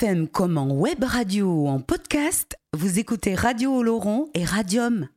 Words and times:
FM 0.00 0.28
comme 0.28 0.56
en 0.56 0.70
web 0.70 1.04
radio 1.04 1.46
ou 1.52 1.68
en 1.68 1.78
podcast, 1.78 2.56
vous 2.72 2.98
écoutez 2.98 3.34
Radio 3.34 3.74
Oloron 3.74 4.30
et 4.32 4.46
Radium. 4.46 5.08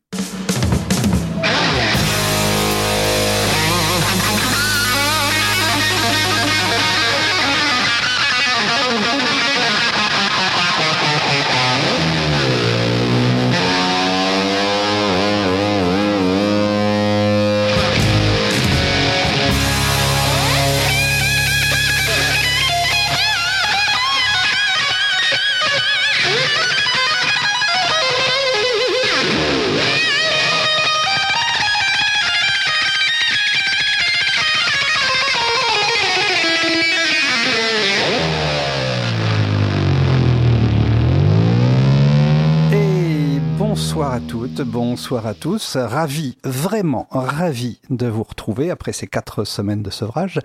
Bonsoir 44.64 45.28
à 45.28 45.34
tous. 45.34 45.78
Ravi, 45.78 46.38
vraiment 46.44 47.08
ravi 47.12 47.80
de 47.90 48.08
vous 48.08 48.24
retrouver 48.24 48.72
après 48.72 48.94
ces 48.94 49.08
quatre 49.08 49.44
semaines 49.44 49.84
de 49.84 49.90
sevrage. 49.90 50.40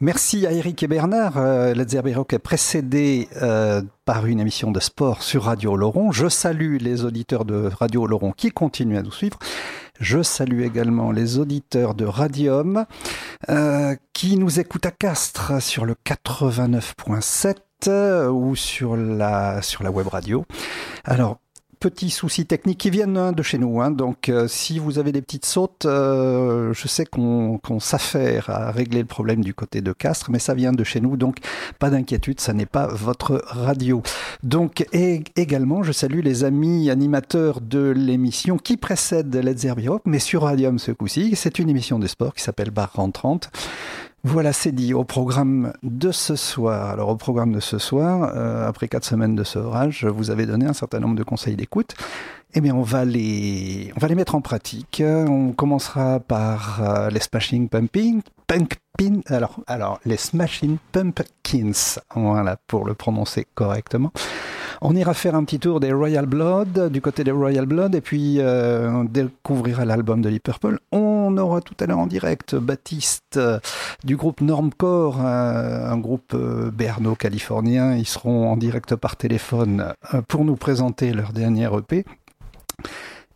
Merci 0.00 0.46
à 0.46 0.52
Eric 0.52 0.82
et 0.82 0.88
Bernard. 0.88 1.38
Euh, 1.38 1.74
Let's 1.74 1.94
est 1.94 2.38
précédé 2.38 3.28
euh, 3.42 3.82
par 4.04 4.26
une 4.26 4.40
émission 4.40 4.70
de 4.70 4.80
sport 4.80 5.22
sur 5.22 5.44
Radio 5.44 5.76
Laurent. 5.76 6.12
Je 6.12 6.28
salue 6.28 6.76
les 6.80 7.04
auditeurs 7.04 7.44
de 7.44 7.70
Radio 7.78 8.06
Laurent 8.06 8.32
qui 8.32 8.50
continuent 8.50 8.98
à 8.98 9.02
nous 9.02 9.12
suivre. 9.12 9.38
Je 10.00 10.22
salue 10.22 10.62
également 10.62 11.10
les 11.10 11.38
auditeurs 11.38 11.94
de 11.94 12.04
Radium 12.04 12.84
euh, 13.48 13.96
qui 14.12 14.36
nous 14.36 14.60
écoutent 14.60 14.86
à 14.86 14.92
Castres 14.92 15.60
sur 15.60 15.84
le 15.84 15.94
89.7 16.06 17.56
euh, 17.86 18.28
ou 18.28 18.56
sur 18.56 18.96
la, 18.96 19.62
sur 19.62 19.82
la 19.82 19.90
web 19.90 20.08
radio. 20.08 20.44
Alors, 21.04 21.38
petits 21.78 22.10
soucis 22.10 22.46
techniques 22.46 22.78
qui 22.78 22.90
viennent 22.90 23.16
hein, 23.16 23.32
de 23.32 23.42
chez 23.42 23.58
nous. 23.58 23.80
hein. 23.80 23.90
donc, 23.90 24.28
euh, 24.28 24.48
si 24.48 24.78
vous 24.78 24.98
avez 24.98 25.12
des 25.12 25.22
petites 25.22 25.46
sautes, 25.46 25.86
euh, 25.86 26.72
je 26.72 26.88
sais 26.88 27.04
qu'on 27.04 27.60
s'affaire 27.78 28.50
à 28.50 28.70
régler 28.70 29.00
le 29.00 29.06
problème 29.06 29.42
du 29.42 29.54
côté 29.54 29.80
de 29.80 29.92
Castres, 29.92 30.30
mais 30.30 30.38
ça 30.38 30.54
vient 30.54 30.72
de 30.72 30.84
chez 30.84 31.00
nous. 31.00 31.16
Donc, 31.16 31.36
pas 31.78 31.90
d'inquiétude, 31.90 32.40
ça 32.40 32.52
n'est 32.52 32.66
pas 32.66 32.86
votre 32.88 33.42
radio. 33.46 34.02
Donc, 34.42 34.86
et 34.92 35.22
également, 35.36 35.82
je 35.82 35.92
salue 35.92 36.20
les 36.20 36.44
amis 36.44 36.90
animateurs 36.90 37.60
de 37.60 37.90
l'émission 37.90 38.58
qui 38.58 38.76
précède 38.76 39.34
Let's 39.34 39.66
mais 40.04 40.18
sur 40.18 40.42
Radium 40.42 40.78
ce 40.78 40.92
coup-ci. 40.92 41.34
C'est 41.36 41.58
une 41.58 41.68
émission 41.68 41.98
de 41.98 42.06
sport 42.06 42.34
qui 42.34 42.42
s'appelle 42.42 42.70
Bar 42.70 42.92
30. 43.12 43.50
Voilà, 44.24 44.52
c'est 44.52 44.72
dit 44.72 44.94
au 44.94 45.04
programme 45.04 45.72
de 45.84 46.10
ce 46.10 46.34
soir. 46.34 46.90
Alors, 46.90 47.08
au 47.08 47.16
programme 47.16 47.52
de 47.52 47.60
ce 47.60 47.78
soir, 47.78 48.32
euh, 48.34 48.66
après 48.68 48.88
quatre 48.88 49.04
semaines 49.04 49.36
de 49.36 49.44
sevrage, 49.44 49.98
je 50.00 50.08
vous 50.08 50.30
avais 50.30 50.44
donné 50.44 50.66
un 50.66 50.72
certain 50.72 50.98
nombre 50.98 51.14
de 51.14 51.22
conseils 51.22 51.54
d'écoute. 51.54 51.94
Eh 52.52 52.60
bien, 52.60 52.74
on 52.74 52.82
va 52.82 53.04
les, 53.04 53.92
on 53.96 54.00
va 54.00 54.08
les 54.08 54.16
mettre 54.16 54.34
en 54.34 54.40
pratique. 54.40 55.02
On 55.04 55.52
commencera 55.52 56.18
par 56.18 56.82
euh, 56.82 57.10
les 57.10 57.20
Smashing 57.20 57.68
Pumping, 57.68 58.22
Pumpkin, 58.48 59.20
alors, 59.26 59.60
alors, 59.68 60.00
les 60.04 60.16
Smashing 60.16 60.78
Pumpkins. 60.90 62.00
Voilà, 62.14 62.56
pour 62.66 62.86
le 62.86 62.94
prononcer 62.94 63.46
correctement. 63.54 64.10
On 64.80 64.94
ira 64.94 65.12
faire 65.12 65.34
un 65.34 65.44
petit 65.44 65.58
tour 65.58 65.80
des 65.80 65.92
Royal 65.92 66.26
Blood, 66.26 66.90
du 66.92 67.00
côté 67.00 67.24
des 67.24 67.32
Royal 67.32 67.66
Blood, 67.66 67.94
et 67.94 68.00
puis 68.00 68.36
euh, 68.38 68.90
on 68.90 69.04
découvrira 69.04 69.84
l'album 69.84 70.22
de 70.22 70.30
Deep. 70.30 70.50
On 70.92 71.36
aura 71.36 71.60
tout 71.60 71.74
à 71.80 71.86
l'heure 71.86 71.98
en 71.98 72.06
direct 72.06 72.54
Baptiste 72.54 73.38
euh, 73.38 73.58
du 74.04 74.16
groupe 74.16 74.40
Normcore, 74.40 75.18
euh, 75.20 75.90
un 75.90 75.98
groupe 75.98 76.36
berno-californien. 76.36 77.96
Ils 77.96 78.06
seront 78.06 78.50
en 78.50 78.56
direct 78.56 78.94
par 78.94 79.16
téléphone 79.16 79.92
pour 80.28 80.44
nous 80.44 80.56
présenter 80.56 81.12
leur 81.12 81.32
dernier 81.32 81.68
EP. 81.76 82.04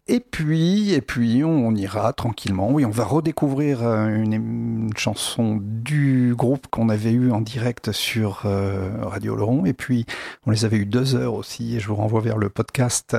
Et 0.09 0.19
puis, 0.19 0.93
et 0.93 1.01
puis, 1.01 1.45
on 1.45 1.75
ira 1.77 2.13
tranquillement. 2.13 2.71
Oui, 2.71 2.85
on 2.85 2.91
va 2.91 3.05
redécouvrir 3.05 3.85
euh, 3.85 4.09
une, 4.09 4.91
chanson 4.97 5.61
du 5.63 6.35
groupe 6.37 6.67
qu'on 6.67 6.89
avait 6.89 7.13
eu 7.13 7.31
en 7.31 7.41
direct 7.41 7.93
sur 7.93 8.43
euh, 8.45 8.91
Radio 9.03 9.37
Laurent. 9.37 9.65
Et 9.65 9.73
puis, 9.73 10.05
on 10.45 10.51
les 10.51 10.65
avait 10.65 10.79
eu 10.79 10.87
deux 10.87 11.15
heures 11.15 11.35
aussi. 11.35 11.77
Et 11.77 11.81
je 11.81 11.87
vous 11.87 11.95
renvoie 11.95 12.21
vers 12.21 12.37
le 12.37 12.49
podcast 12.49 13.17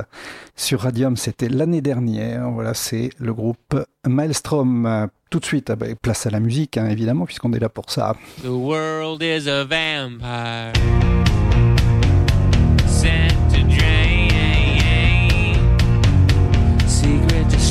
sur 0.57 0.81
Radium. 0.81 1.15
C'était 1.15 1.47
l'année 1.47 1.81
dernière. 1.81 2.51
Voilà, 2.51 2.73
c'est 2.73 3.11
le 3.17 3.33
groupe 3.33 3.81
Maelstrom. 4.05 5.07
Tout 5.29 5.39
de 5.39 5.45
suite, 5.45 5.69
ah 5.69 5.77
bah, 5.77 5.87
place 6.01 6.25
à 6.25 6.31
la 6.31 6.41
musique, 6.41 6.77
hein, 6.77 6.89
évidemment, 6.89 7.25
puisqu'on 7.25 7.53
est 7.53 7.59
là 7.59 7.69
pour 7.69 7.89
ça. 7.89 8.15
The 8.43 8.49
world 8.49 9.23
is 9.23 9.47
a 9.47 9.63
vampire 9.63 10.73
sent 13.03 13.35
to 13.53 13.92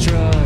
strong. 0.03 0.42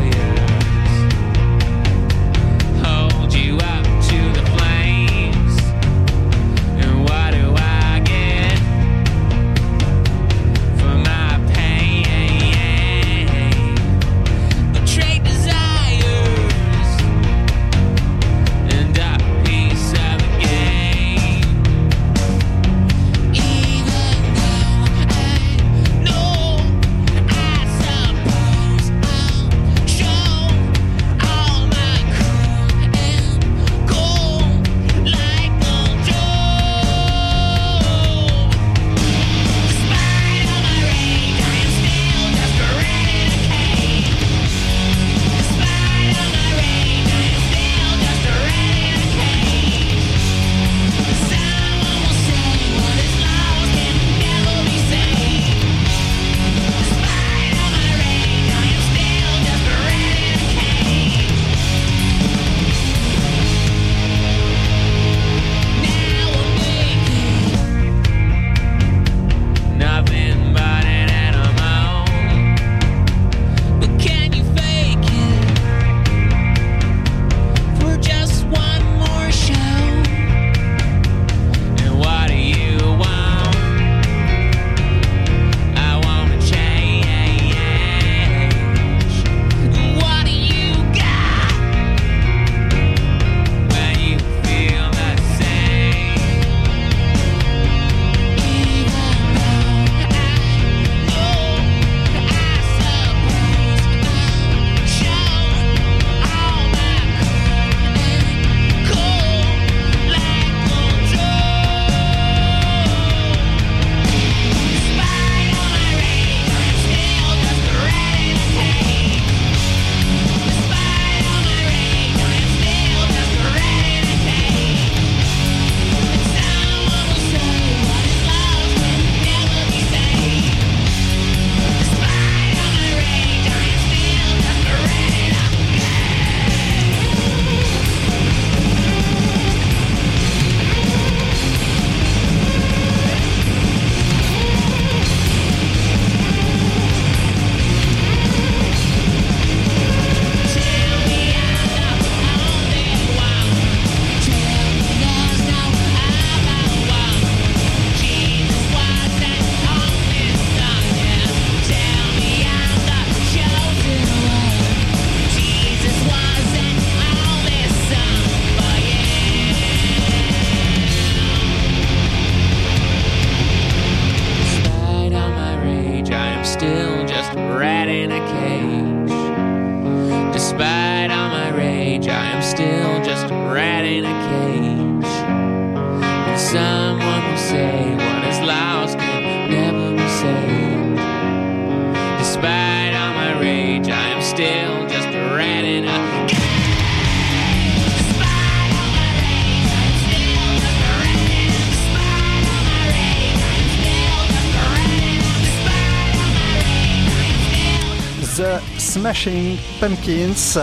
Pumpkins. 209.80 210.60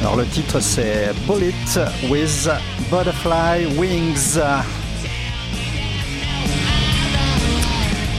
Alors 0.00 0.16
le 0.16 0.26
titre 0.26 0.60
c'est 0.60 1.12
Bullet 1.26 1.54
with 2.10 2.48
Butterfly 2.90 3.66
Wings. 3.78 4.38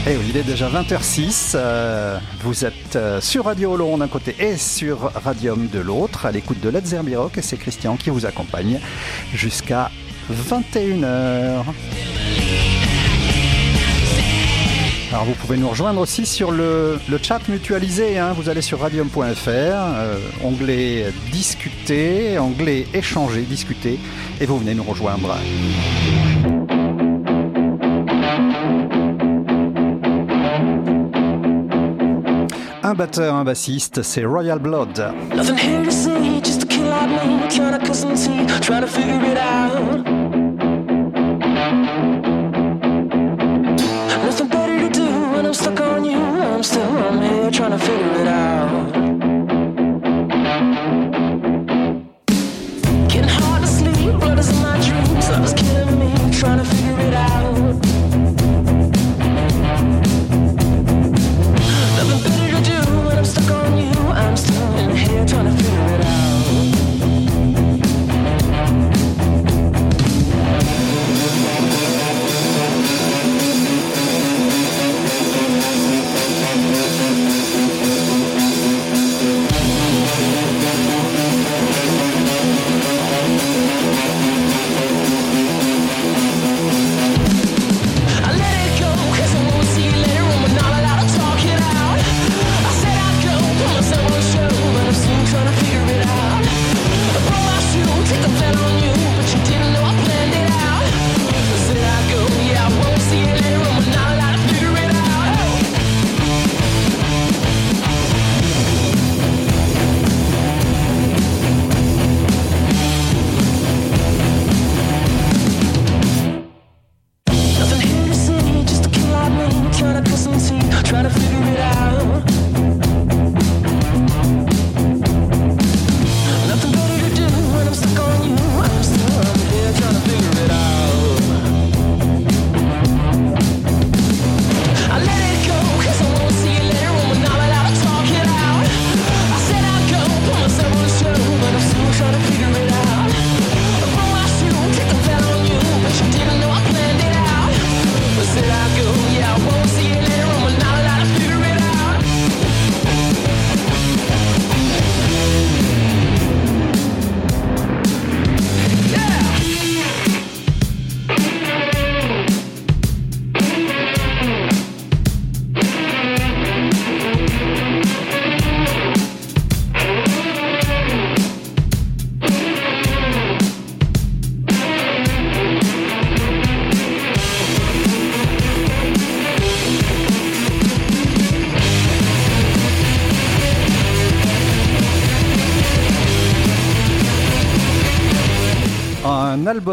Et 0.08 0.16
oui, 0.16 0.26
il 0.30 0.36
est 0.36 0.42
déjà 0.42 0.68
20h06. 0.68 1.52
euh, 1.54 2.18
vous 2.42 2.64
êtes 2.64 2.96
euh, 2.96 3.20
sur 3.20 3.44
Radio 3.44 3.72
Oloron 3.72 3.98
d'un 3.98 4.08
côté 4.08 4.36
et 4.38 4.56
sur 4.56 5.12
Radium 5.24 5.68
de 5.68 5.80
l'autre, 5.80 6.26
à 6.26 6.32
l'écoute 6.32 6.60
de 6.60 6.68
Let's 6.68 6.94
Rock. 7.16 7.38
Et 7.38 7.42
c'est 7.42 7.56
Christian 7.56 7.96
qui 7.96 8.10
vous 8.10 8.24
accompagne 8.24 8.80
jusqu'à 9.34 9.90
21h. 10.32 11.64
Alors 15.16 15.28
vous 15.28 15.34
pouvez 15.34 15.56
nous 15.56 15.70
rejoindre 15.70 16.02
aussi 16.02 16.26
sur 16.26 16.50
le, 16.52 17.00
le 17.08 17.16
chat 17.16 17.40
mutualisé. 17.48 18.18
hein. 18.18 18.34
Vous 18.36 18.50
allez 18.50 18.60
sur 18.60 18.80
radium.fr, 18.80 19.48
euh, 19.48 20.18
onglet 20.44 21.06
discuter, 21.32 22.38
onglet 22.38 22.86
échanger, 22.92 23.40
discuter, 23.40 23.98
et 24.42 24.44
vous 24.44 24.58
venez 24.58 24.74
nous 24.74 24.82
rejoindre. 24.82 25.34
Un 32.82 32.94
batteur, 32.94 33.34
un 33.34 33.44
bassiste, 33.44 34.02
c'est 34.02 34.24
Royal 34.24 34.58
Blood. 34.58 35.12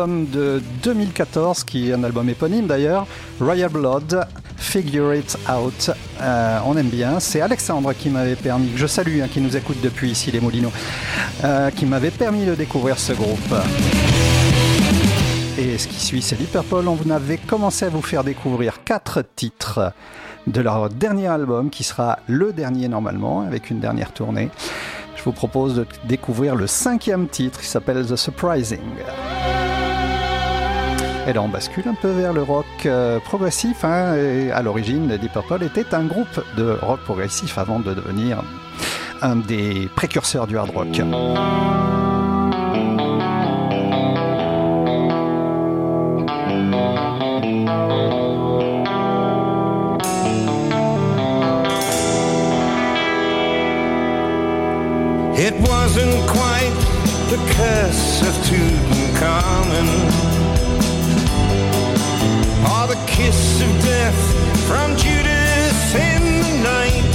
De 0.05 0.62
2014 0.83 1.63
qui 1.63 1.89
est 1.89 1.93
un 1.93 2.03
album 2.03 2.27
éponyme 2.27 2.67
d'ailleurs, 2.67 3.07
Royal 3.39 3.69
Blood, 3.69 4.27
Figure 4.57 5.13
It 5.13 5.38
Out. 5.50 5.91
Euh, 6.19 6.60
on 6.65 6.75
aime 6.75 6.89
bien. 6.89 7.22
C'est 7.22 7.39
Alexandre 7.39 7.93
qui 7.93 8.10
m'avait 8.10 8.36
permis, 8.36 8.69
que 8.69 8.77
je 8.77 8.88
salue, 8.88 9.22
hein, 9.22 9.27
qui 9.31 9.39
nous 9.39 9.55
écoute 9.55 9.77
depuis 9.81 10.12
ici 10.12 10.29
les 10.29 10.41
Moulineaux, 10.41 10.74
euh, 11.45 11.69
qui 11.72 11.86
m'avait 11.86 12.12
permis 12.12 12.45
de 12.45 12.53
découvrir 12.53 13.00
ce 13.00 13.13
groupe. 13.13 13.53
Et 15.57 15.77
ce 15.77 15.88
qui 15.88 16.00
suit, 16.00 16.22
c'est 16.22 16.36
Purple. 16.36 16.86
On 16.88 17.10
avait 17.10 17.38
commencé 17.38 17.86
à 17.86 17.89
vous 17.89 18.01
faire 18.01 18.25
découvrir 18.25 18.83
quatre 18.83 19.24
titres 19.36 19.93
de 20.48 20.60
leur 20.60 20.89
dernier 20.89 21.27
album, 21.27 21.69
qui 21.69 21.83
sera 21.83 22.19
le 22.27 22.51
dernier 22.51 22.89
normalement, 22.89 23.41
avec 23.41 23.69
une 23.69 23.79
dernière 23.79 24.12
tournée. 24.12 24.50
Je 25.15 25.24
vous 25.24 25.31
propose 25.31 25.75
de 25.75 25.86
découvrir 26.03 26.55
le 26.55 26.67
cinquième 26.67 27.29
titre 27.29 27.62
qui 27.62 27.67
s'appelle 27.67 28.05
The 28.05 28.17
Surprising. 28.17 28.81
Et 31.25 31.32
là, 31.32 31.42
on 31.42 31.48
bascule 31.48 31.88
un 31.88 31.94
peu 31.94 32.10
vers 32.10 32.34
le 32.34 32.44
rock 32.44 32.65
euh, 32.86 33.20
progressif. 33.20 33.86
hein, 33.86 34.15
et 34.15 34.51
à 34.51 34.62
l'origine, 34.62 35.08
Deep 35.18 35.32
Purple 35.32 35.63
était 35.63 35.96
un 35.96 36.03
groupe 36.03 36.44
de 36.58 36.77
rock 36.82 37.00
progressif 37.01 37.58
avant 37.58 37.80
de 37.80 37.94
devenir 37.94 38.44
un 39.22 39.38
des 39.38 39.89
précurseurs 39.96 40.48
du 40.48 40.58
hard 40.58 40.72
rock. 40.72 41.01
the 62.93 63.05
kiss 63.07 63.59
of 63.59 63.71
death 63.81 64.21
from 64.67 64.95
Judas 64.95 65.95
in 65.95 66.21
the 66.45 66.53
night. 66.62 67.13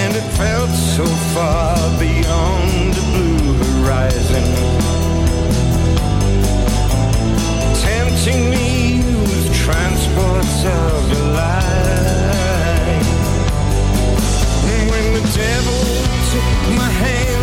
And 0.00 0.16
it 0.16 0.26
felt 0.40 0.70
so 0.70 1.04
far 1.34 1.76
beyond 1.98 2.94
the 2.94 3.04
blue 3.12 3.52
horizon. 3.64 4.44
Tempting 7.84 8.48
me 8.48 9.02
with 9.28 9.46
transports 9.64 10.64
of 10.64 11.10
delight. 11.12 11.44
When 14.90 15.06
the 15.18 15.24
devil 15.36 15.80
took 16.30 16.76
my 16.78 16.90
hand 17.02 17.33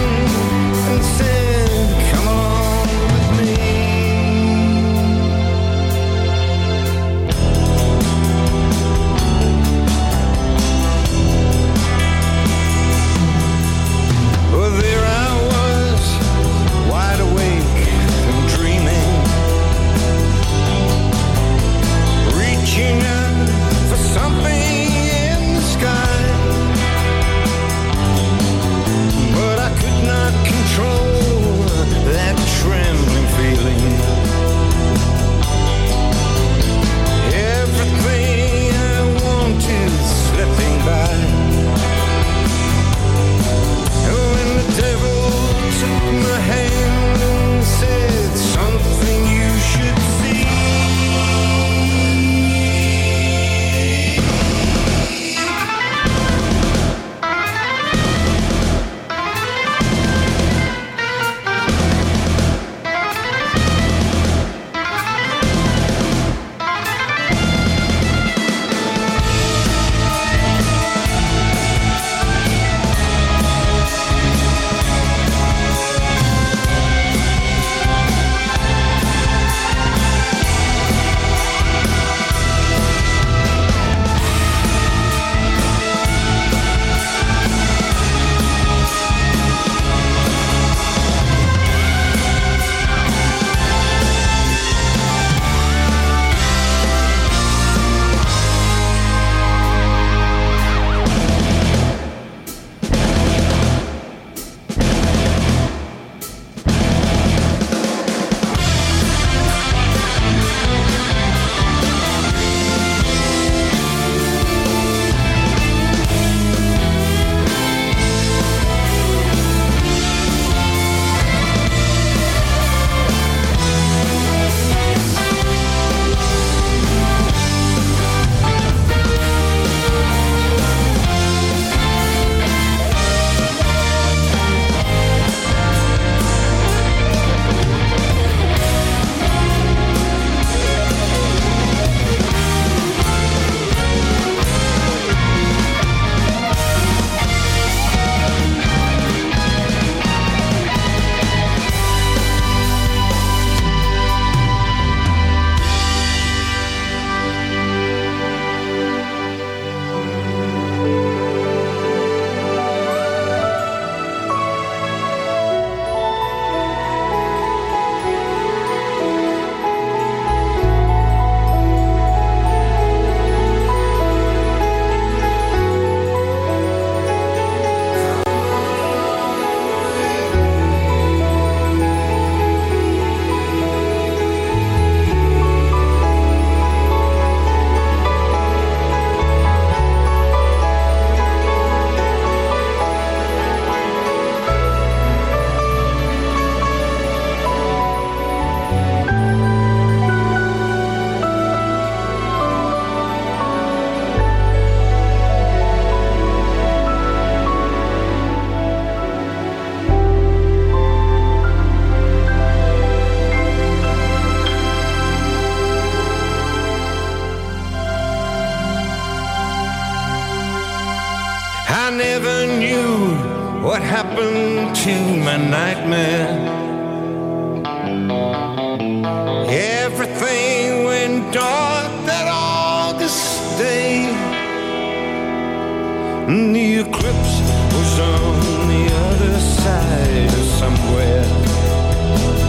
outside 239.63 240.29
somewhere. 240.57 242.40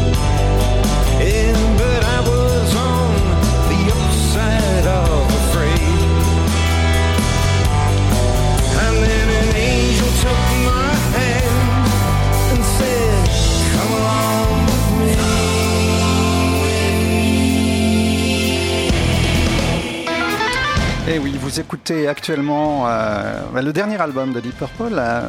vous 21.52 21.60
écoutez 21.60 22.08
actuellement 22.08 22.84
euh, 22.88 23.60
le 23.60 23.74
dernier 23.74 24.00
album 24.00 24.32
de 24.32 24.40
Deep 24.40 24.56
Purple, 24.56 24.94
euh, 24.96 25.28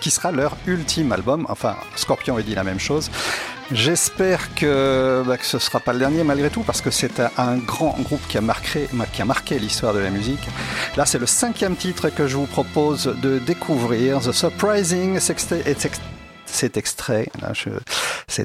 qui 0.00 0.10
sera 0.10 0.32
leur 0.32 0.56
ultime 0.66 1.12
album. 1.12 1.46
Enfin, 1.48 1.76
Scorpion 1.94 2.36
il 2.40 2.44
dit 2.44 2.56
la 2.56 2.64
même 2.64 2.80
chose. 2.80 3.08
J'espère 3.70 4.52
que, 4.56 5.22
bah, 5.24 5.36
ce 5.40 5.56
ne 5.56 5.60
sera 5.60 5.78
pas 5.78 5.92
le 5.92 6.00
dernier 6.00 6.24
malgré 6.24 6.50
tout, 6.50 6.62
parce 6.62 6.80
que 6.80 6.90
c'est 6.90 7.20
un 7.38 7.58
grand 7.58 7.96
groupe 8.00 8.26
qui 8.28 8.36
a 8.36 8.40
marqué, 8.40 8.88
marqué 9.24 9.60
l'histoire 9.60 9.94
de 9.94 10.00
la 10.00 10.10
musique. 10.10 10.44
Là, 10.96 11.06
c'est 11.06 11.20
le 11.20 11.26
cinquième 11.26 11.76
titre 11.76 12.08
que 12.08 12.26
je 12.26 12.36
vous 12.36 12.46
propose 12.46 13.14
de 13.22 13.38
découvrir, 13.38 14.22
The 14.22 14.32
Surprising 14.32 15.20
C'est 15.20 16.76
extrait, 16.76 17.28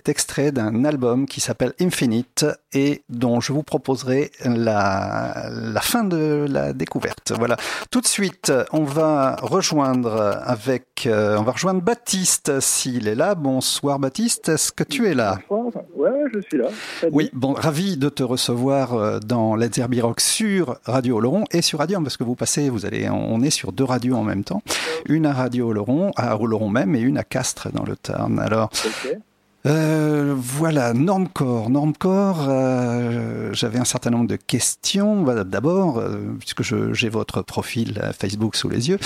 extrait 0.06 0.52
d'un 0.52 0.86
album 0.86 1.26
qui 1.26 1.42
s'appelle 1.42 1.74
Infinite 1.82 2.46
et 2.74 3.04
dont 3.10 3.42
je 3.42 3.52
vous 3.54 3.64
proposerai 3.64 4.32
la, 4.46 5.50
la 5.52 5.82
fin 5.82 6.04
de 6.04 6.46
la 6.50 6.74
découverte. 6.74 7.34
Voilà. 7.38 7.58
Tout 7.92 8.02
de 8.02 8.08
suite, 8.08 8.52
on 8.72 8.84
va 8.84 9.38
rejoindre 9.42 10.40
avec, 10.44 11.06
euh, 11.08 11.38
on 11.38 11.44
va 11.44 11.52
rejoindre 11.54 11.82
Baptiste 11.82 12.60
s'il 12.60 13.08
est 13.08 13.16
là. 13.16 13.36
Bonsoir 13.36 14.00
Baptiste, 14.00 14.50
est-ce 14.50 14.72
que 14.72 14.84
tu 14.84 15.08
es 15.08 15.14
là? 15.14 15.40
Ouais, 15.50 16.10
je 16.34 16.40
suis 16.42 16.58
là. 16.58 16.68
Salut. 17.02 17.12
Oui, 17.16 17.30
bon, 17.34 17.54
ravi 17.54 17.98
de 17.98 18.10
te 18.10 18.24
recevoir 18.24 18.94
euh, 18.94 19.20
dans 19.20 19.56
Let's 19.56 19.78
Herbie 19.78 20.02
Rock 20.02 20.20
sur 20.22 20.78
Radio 20.86 21.18
Oloron 21.18 21.46
et 21.52 21.62
sur 21.62 21.80
Radium 21.80 22.04
parce 22.04 22.18
que 22.18 22.24
vous 22.24 22.36
passez, 22.36 22.70
vous 22.70 22.86
allez, 22.86 23.10
on 23.10 23.42
est 23.42 23.50
sur 23.50 23.72
deux 23.72 23.84
radios 23.84 24.16
en 24.16 24.24
même 24.24 24.44
temps, 24.44 24.62
une 25.08 25.26
à 25.26 25.34
Radio 25.34 25.70
Oloron, 25.70 26.12
à 26.16 26.38
Oloron 26.40 26.70
même, 26.70 26.96
et 26.96 27.00
une 27.00 27.18
à 27.18 27.24
Castres 27.24 27.70
dans 27.74 27.84
le 27.84 27.96
Tarn. 27.96 28.40
Alors, 28.40 28.70
Ok. 28.86 29.18
Euh, 29.66 30.34
voilà, 30.38 30.94
Normcore. 30.94 31.70
Normcore, 31.70 32.48
euh, 32.50 33.50
j'avais 33.52 33.78
un 33.78 33.86
certain 33.86 34.10
nombre 34.10 34.28
de 34.28 34.38
questions. 34.38 35.24
Voilà, 35.24 35.44
D'abord, 35.44 36.00
euh, 36.00 36.18
puisque 36.40 36.64
j'ai 36.94 37.10
votre 37.10 37.42
profil 37.42 38.00
Facebook 38.18 38.56
sous 38.56 38.70
les 38.70 38.90
yeux, 38.90 38.98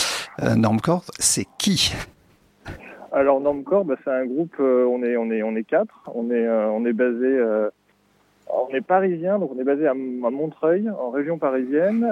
Normcore, 0.55 1.05
c'est 1.17 1.47
qui? 1.57 1.93
Alors 3.11 3.41
Normcore, 3.41 3.85
bah, 3.85 3.95
c'est 4.03 4.11
un 4.11 4.25
groupe. 4.25 4.55
on 4.59 5.03
est, 5.03 5.17
on 5.17 5.31
est, 5.31 5.41
on 5.41 5.55
est 5.55 5.63
quatre. 5.63 6.09
On 6.13 6.29
est, 6.29 6.47
on 6.47 6.85
est 6.85 6.93
basé. 6.93 7.71
on 8.47 8.69
est 8.75 8.81
parisien, 8.81 9.39
donc 9.39 9.51
on 9.55 9.59
est 9.59 9.63
basé 9.63 9.87
à, 9.87 9.95
Montreuil, 9.95 10.87
en 10.89 11.09
région 11.09 11.39
parisienne. 11.39 12.07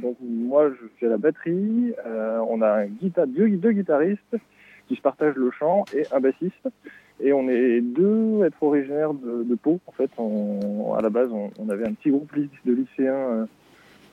Donc 0.00 0.16
moi, 0.22 0.70
je 0.70 1.06
à 1.06 1.10
la 1.10 1.18
batterie. 1.18 1.92
On 2.06 2.62
a 2.62 2.86
deux 3.26 3.72
guitaristes 3.72 4.36
qui 4.88 4.96
se 4.96 5.02
partagent 5.02 5.36
le 5.36 5.50
chant 5.50 5.84
et 5.94 6.04
un 6.10 6.20
bassiste. 6.20 6.68
Et 7.24 7.32
on 7.32 7.48
est 7.48 7.80
deux 7.80 8.44
être 8.44 8.60
originaires 8.62 9.14
de, 9.14 9.44
de 9.44 9.54
Pau. 9.54 9.78
En 9.86 9.92
fait, 9.92 10.10
on, 10.18 10.94
à 10.94 11.00
la 11.02 11.08
base, 11.10 11.28
on, 11.32 11.50
on 11.58 11.68
avait 11.70 11.86
un 11.86 11.92
petit 11.92 12.10
groupe 12.10 12.30
de 12.36 12.72
lycéens 12.72 13.14
euh, 13.14 13.44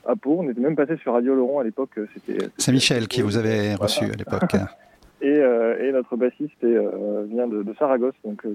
à 0.06 0.14
Pau. 0.14 0.36
On 0.40 0.48
était 0.48 0.60
même 0.60 0.76
passé 0.76 0.96
sur 0.98 1.12
Radio 1.14 1.34
Laurent 1.34 1.58
à 1.60 1.64
l'époque. 1.64 1.90
euh, 1.98 2.06
C'était. 2.14 2.46
C'est 2.56 2.70
Michel 2.72 3.08
qui 3.08 3.22
vous 3.22 3.36
avait 3.36 3.74
reçu 3.74 4.04
à 4.04 4.14
l'époque. 4.16 4.54
Et, 5.22 5.26
euh, 5.28 5.76
et 5.86 5.92
notre 5.92 6.16
bassiste 6.16 6.54
est, 6.62 6.66
euh, 6.66 7.26
vient 7.30 7.46
de, 7.46 7.62
de 7.62 7.74
Saragosse, 7.78 8.14
donc 8.24 8.42
euh, 8.46 8.54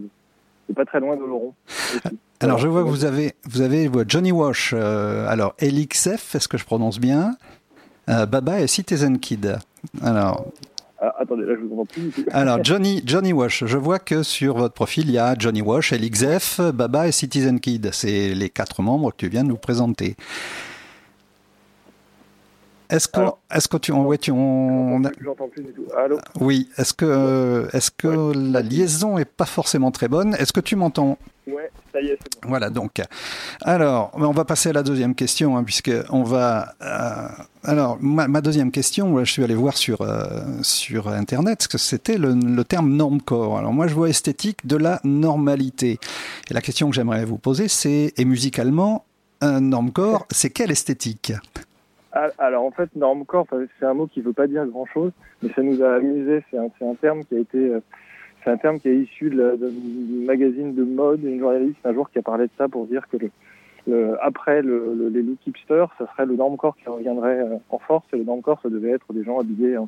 c'est 0.65 0.75
pas 0.75 0.84
très 0.84 0.99
loin 0.99 1.15
d'Oloron. 1.15 1.53
aussi. 1.67 1.99
Alors, 2.39 2.58
Voilà. 2.58 2.58
je 2.58 2.67
vois 2.67 2.84
que 2.84 2.89
vous 2.89 3.06
avez, 3.06 3.34
vous 3.43 3.62
avez 3.62 3.88
Johnny 4.08 4.32
Wash. 4.32 4.73
euh, 4.75 5.27
alors, 5.27 5.53
LXF, 5.62 6.34
est-ce 6.34 6.47
que 6.47 6.58
je 6.58 6.65
prononce 6.65 6.99
bien? 6.99 7.36
Euh, 8.10 8.25
Baba 8.25 8.62
et 8.62 8.65
Citizen 8.67 9.19
Kid. 9.19 9.58
Alors, 10.01 10.47
Ah, 10.47 10.64
attendez, 11.25 11.43
là 11.45 11.53
je 11.55 11.61
vous 11.61 11.69
comprends 11.69 11.85
plus 11.85 12.11
alors 12.31 12.63
Johnny, 12.63 13.03
Johnny 13.05 13.33
Wash. 13.33 13.65
Je 13.65 13.77
vois 13.77 13.99
que 13.99 14.23
sur 14.23 14.57
votre 14.57 14.73
profil, 14.73 15.05
il 15.09 15.13
y 15.13 15.17
a 15.17 15.35
Johnny 15.38 15.61
Wash, 15.61 15.91
LXF, 15.91 16.61
Baba 16.73 17.07
et 17.07 17.11
Citizen 17.11 17.59
Kid. 17.59 17.89
C'est 17.91 18.33
les 18.33 18.49
quatre 18.49 18.81
membres 18.81 19.11
que 19.11 19.17
tu 19.17 19.27
viens 19.29 19.43
de 19.43 19.49
nous 19.49 19.57
présenter. 19.57 20.15
Est-ce 22.89 23.07
que, 23.07 23.19
est-ce 23.51 23.67
que 23.67 23.77
tu, 23.77 23.91
ouais, 23.91 24.17
tu, 24.19 24.31
on, 24.31 25.01
J'entends 25.19 25.47
plus- 25.47 25.63
du 25.63 25.73
tout. 25.73 25.85
Allô? 25.97 26.19
oui, 26.39 26.69
est-ce 26.77 26.93
que, 26.93 27.67
est-ce 27.73 27.89
que 27.89 28.31
la 28.35 28.61
liaison 28.61 29.17
est 29.17 29.25
pas 29.25 29.45
forcément 29.45 29.89
très 29.89 30.07
bonne? 30.07 30.35
Est-ce 30.35 30.53
que 30.53 30.59
tu 30.59 30.75
m'entends? 30.75 31.17
Ouais, 31.47 31.71
ça 31.95 32.01
y 32.01 32.08
est, 32.08 32.17
c'est 32.21 32.41
bon. 32.41 32.49
Voilà, 32.49 32.69
donc. 32.69 33.01
Alors, 33.62 34.12
on 34.13 34.31
va 34.31 34.43
passer 34.45 34.69
à 34.69 34.73
la 34.73 34.84
deuxième 34.84 35.15
question, 35.15 35.55
hein, 35.58 35.63
puisque 35.63 35.91
on 36.10 36.23
va. 36.23 36.73
euh, 36.81 37.27
alors, 37.63 37.97
ma, 38.01 38.27
ma 38.27 38.41
deuxième 38.41 38.71
question, 38.71 39.23
je 39.23 39.31
suis 39.31 39.43
allé 39.43 39.55
voir 39.55 39.77
sur, 39.77 40.01
euh, 40.01 40.41
sur 40.62 41.08
Internet, 41.08 41.63
ce 41.63 41.67
que 41.67 41.77
c'était 41.77 42.17
le, 42.17 42.34
le 42.34 42.63
terme 42.63 42.91
normcore. 42.91 43.58
Alors, 43.58 43.73
moi, 43.73 43.88
je 43.88 43.93
vois 43.95 44.10
esthétique 44.10 44.67
de 44.67 44.75
la 44.75 44.99
normalité. 45.03 45.99
Et 46.49 46.53
la 46.53 46.62
question 46.62 46.89
que 46.89 46.95
j'aimerais 46.95 47.23
vous 47.25 47.38
poser, 47.38 47.67
c'est, 47.67 48.13
et 48.17 48.25
musicalement, 48.25 49.05
un 49.41 49.62
normcore, 49.62 50.25
c'est 50.31 50.49
quelle 50.49 50.71
esthétique? 50.71 51.34
Ah, 52.12 52.29
Alors 52.38 52.63
en 52.63 52.71
fait, 52.71 52.89
normcore, 52.95 53.45
c'est 53.79 53.86
un 53.86 53.93
mot 53.93 54.08
qui 54.08 54.21
veut 54.21 54.34
pas 54.34 54.47
dire 54.47 54.65
grand-chose, 54.65 55.12
mais 55.41 55.49
ça 55.53 55.62
nous 55.62 55.81
a 55.84 55.95
amusé. 55.95 56.43
C'est 56.49 56.58
un, 56.58 56.69
un 56.81 56.95
terme 56.95 57.23
qui 57.25 57.36
a 57.36 57.39
été, 57.39 57.58
euh, 57.58 57.81
c'est 58.45 58.51
un 58.51 58.58
terme 58.58 58.79
qui 58.79 58.88
est 58.89 58.95
issu 58.95 59.29
de 59.31 59.38
la- 59.41 59.58
d'un 59.58 59.71
magazine 60.25 60.73
de 60.75 60.84
mode, 60.84 61.23
une 61.23 61.39
journaliste 61.39 61.79
un 61.84 61.93
jour 61.93 62.10
qui 62.12 62.19
a 62.19 62.21
parlé 62.21 62.45
de 62.45 62.51
ça 62.58 62.67
pour 62.69 62.86
dire 62.86 63.08
que 63.10 63.17
le, 63.88 64.15
après 64.21 64.62
le, 64.62 64.93
le- 64.97 65.10
les 65.10 65.21
looks 65.23 65.45
hipsters, 65.47 65.89
ça 65.97 66.08
serait 66.12 66.25
le 66.27 66.36
normcore 66.36 66.75
qui 66.77 66.88
reviendrait 66.88 67.39
euh, 67.39 67.58
en 67.69 67.79
force. 67.79 68.05
Et 68.13 68.17
le 68.17 68.23
normcore, 68.23 68.60
ça 68.62 68.69
devait 68.69 68.91
être 68.91 69.12
des 69.13 69.23
gens 69.23 69.39
habillés 69.39 69.75
hein, 69.75 69.88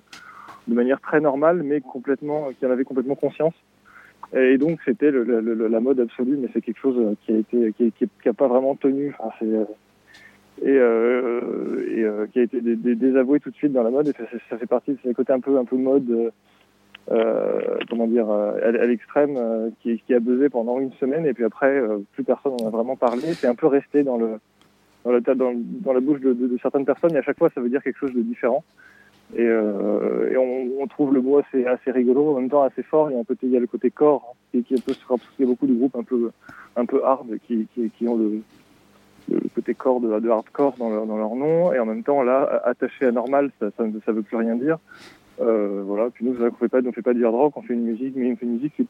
de 0.68 0.74
manière 0.74 1.00
très 1.00 1.22
normale, 1.22 1.62
mais 1.64 1.80
complètement, 1.82 2.50
qui 2.60 2.66
en 2.66 2.72
avaient 2.72 2.84
complètement 2.84 3.16
conscience. 3.16 3.54
Et 4.36 4.58
donc 4.58 4.80
c'était 4.84 5.12
la 5.12 5.80
mode 5.80 6.00
absolue, 6.02 6.38
mais 6.38 6.50
c'est 6.54 6.62
quelque 6.62 6.80
chose 6.80 6.98
euh, 7.00 7.14
qui 7.26 7.34
a 7.34 7.38
été, 7.38 7.74
qui, 7.78 8.08
pas 8.34 8.48
vraiment 8.48 8.76
tenu. 8.76 9.16
Euh, 10.66 12.26
et, 12.28 12.32
qui 12.32 12.40
a 12.40 12.44
été 12.44 12.62
dé- 12.62 12.76
dé- 12.76 12.96
désavoué 12.96 13.40
tout 13.40 13.52
de 13.52 13.56
suite 13.56 13.72
dans 13.74 13.84
la 13.84 13.92
mode 13.92 14.08
et 14.08 14.12
ça, 14.14 14.24
ça 14.50 14.58
fait 14.58 14.66
partie 14.66 14.92
de 14.94 14.98
ces 15.04 15.14
côtés 15.14 15.32
un 15.32 15.40
peu 15.40 15.58
un 15.58 15.66
peu 15.66 15.78
mode 15.78 16.32
comment 17.90 18.08
dire 18.08 18.30
euh, 18.30 18.60
à, 18.64 18.86
l'extrême 18.86 19.38
euh, 19.38 19.70
qui, 19.82 20.02
a 20.14 20.20
buzzé 20.20 20.50
pendant 20.50 20.80
une 20.80 20.92
semaine 20.94 21.26
et 21.26 21.34
puis 21.34 21.44
après 21.44 21.72
euh, 21.72 22.00
plus 22.14 22.24
personne 22.24 22.54
en 22.62 22.68
a 22.68 22.70
vraiment 22.70 22.96
parlé. 22.96 23.34
C'est 23.34 23.48
un 23.48 23.56
peu 23.56 23.68
resté 23.68 24.04
dans 24.04 24.18
le 24.18 24.40
dans 25.04 25.12
la 25.12 25.20
dans, 25.22 25.94
la 25.94 26.00
bouche 26.00 26.20
de, 26.20 26.58
certaines 26.62 26.86
personnes 26.86 27.16
et 27.16 27.18
à 27.18 27.22
chaque 27.22 27.38
fois 27.38 27.50
ça 27.54 27.62
veut 27.62 27.70
dire 27.70 27.82
quelque 27.84 28.00
chose 28.00 28.14
de 28.14 28.22
différent. 28.22 28.64
Et, 29.36 29.42
euh, 29.42 30.38
on, 30.80 30.88
trouve 30.88 31.14
le 31.14 31.22
mot 31.22 31.38
assez 31.40 31.92
rigolo 31.92 32.32
en 32.32 32.40
même 32.40 32.50
temps 32.50 32.64
assez 32.64 32.82
fort 32.82 33.12
il 33.12 33.14
y 33.14 33.18
a 33.18 33.20
un 33.20 33.36
il 33.44 33.52
y 33.52 33.58
a 33.58 33.60
le 33.60 33.68
côté 33.68 33.92
corps 33.92 34.36
hein, 34.56 34.62
qui, 34.66 34.74
est 34.74 34.78
un 34.78 34.82
peu 34.82 34.94
y 35.38 35.44
a 35.44 35.46
beaucoup 35.46 35.68
de 35.68 35.74
groupes 35.74 35.98
un 35.98 36.04
peu 36.04 36.32
un 36.78 36.86
peu 36.86 37.04
hard 37.04 37.28
qui, 37.46 37.68
ont 38.08 38.16
le 38.16 38.42
côté 39.54 39.74
corps 39.74 40.00
de, 40.00 40.30
hardcore 40.30 40.76
dans 40.78 40.90
leur, 40.90 41.06
dans 41.06 41.18
leur 41.18 41.36
nom 41.36 41.74
et 41.74 41.80
en 41.80 41.86
même 41.86 42.04
temps 42.04 42.24
là 42.24 42.62
attaché 42.64 43.06
à 43.06 43.12
normal 43.12 43.52
ça 43.60 43.70
ça 43.78 44.12
veut 44.14 44.22
plus 44.22 44.38
rien 44.38 44.56
dire 44.56 44.78
euh, 45.42 45.82
voilà 45.86 46.10
puis 46.12 46.26
nous 46.26 46.34
c'est 46.34 46.40
vrai 46.40 46.50
qu'on 46.52 46.58
fait 46.58 46.70
pas 46.70 46.80
on 46.86 46.92
fait 46.92 47.02
pas 47.02 47.14
du 47.14 47.26
hard 47.26 47.36
rock 47.36 47.58
on 47.58 47.62
fait 47.62 47.74
une 47.74 47.84
musique 47.84 48.14
mais 48.16 48.32
on 48.32 48.36
fait 48.36 48.46
une 48.46 48.54
musique 48.54 48.76
qui, 48.76 48.88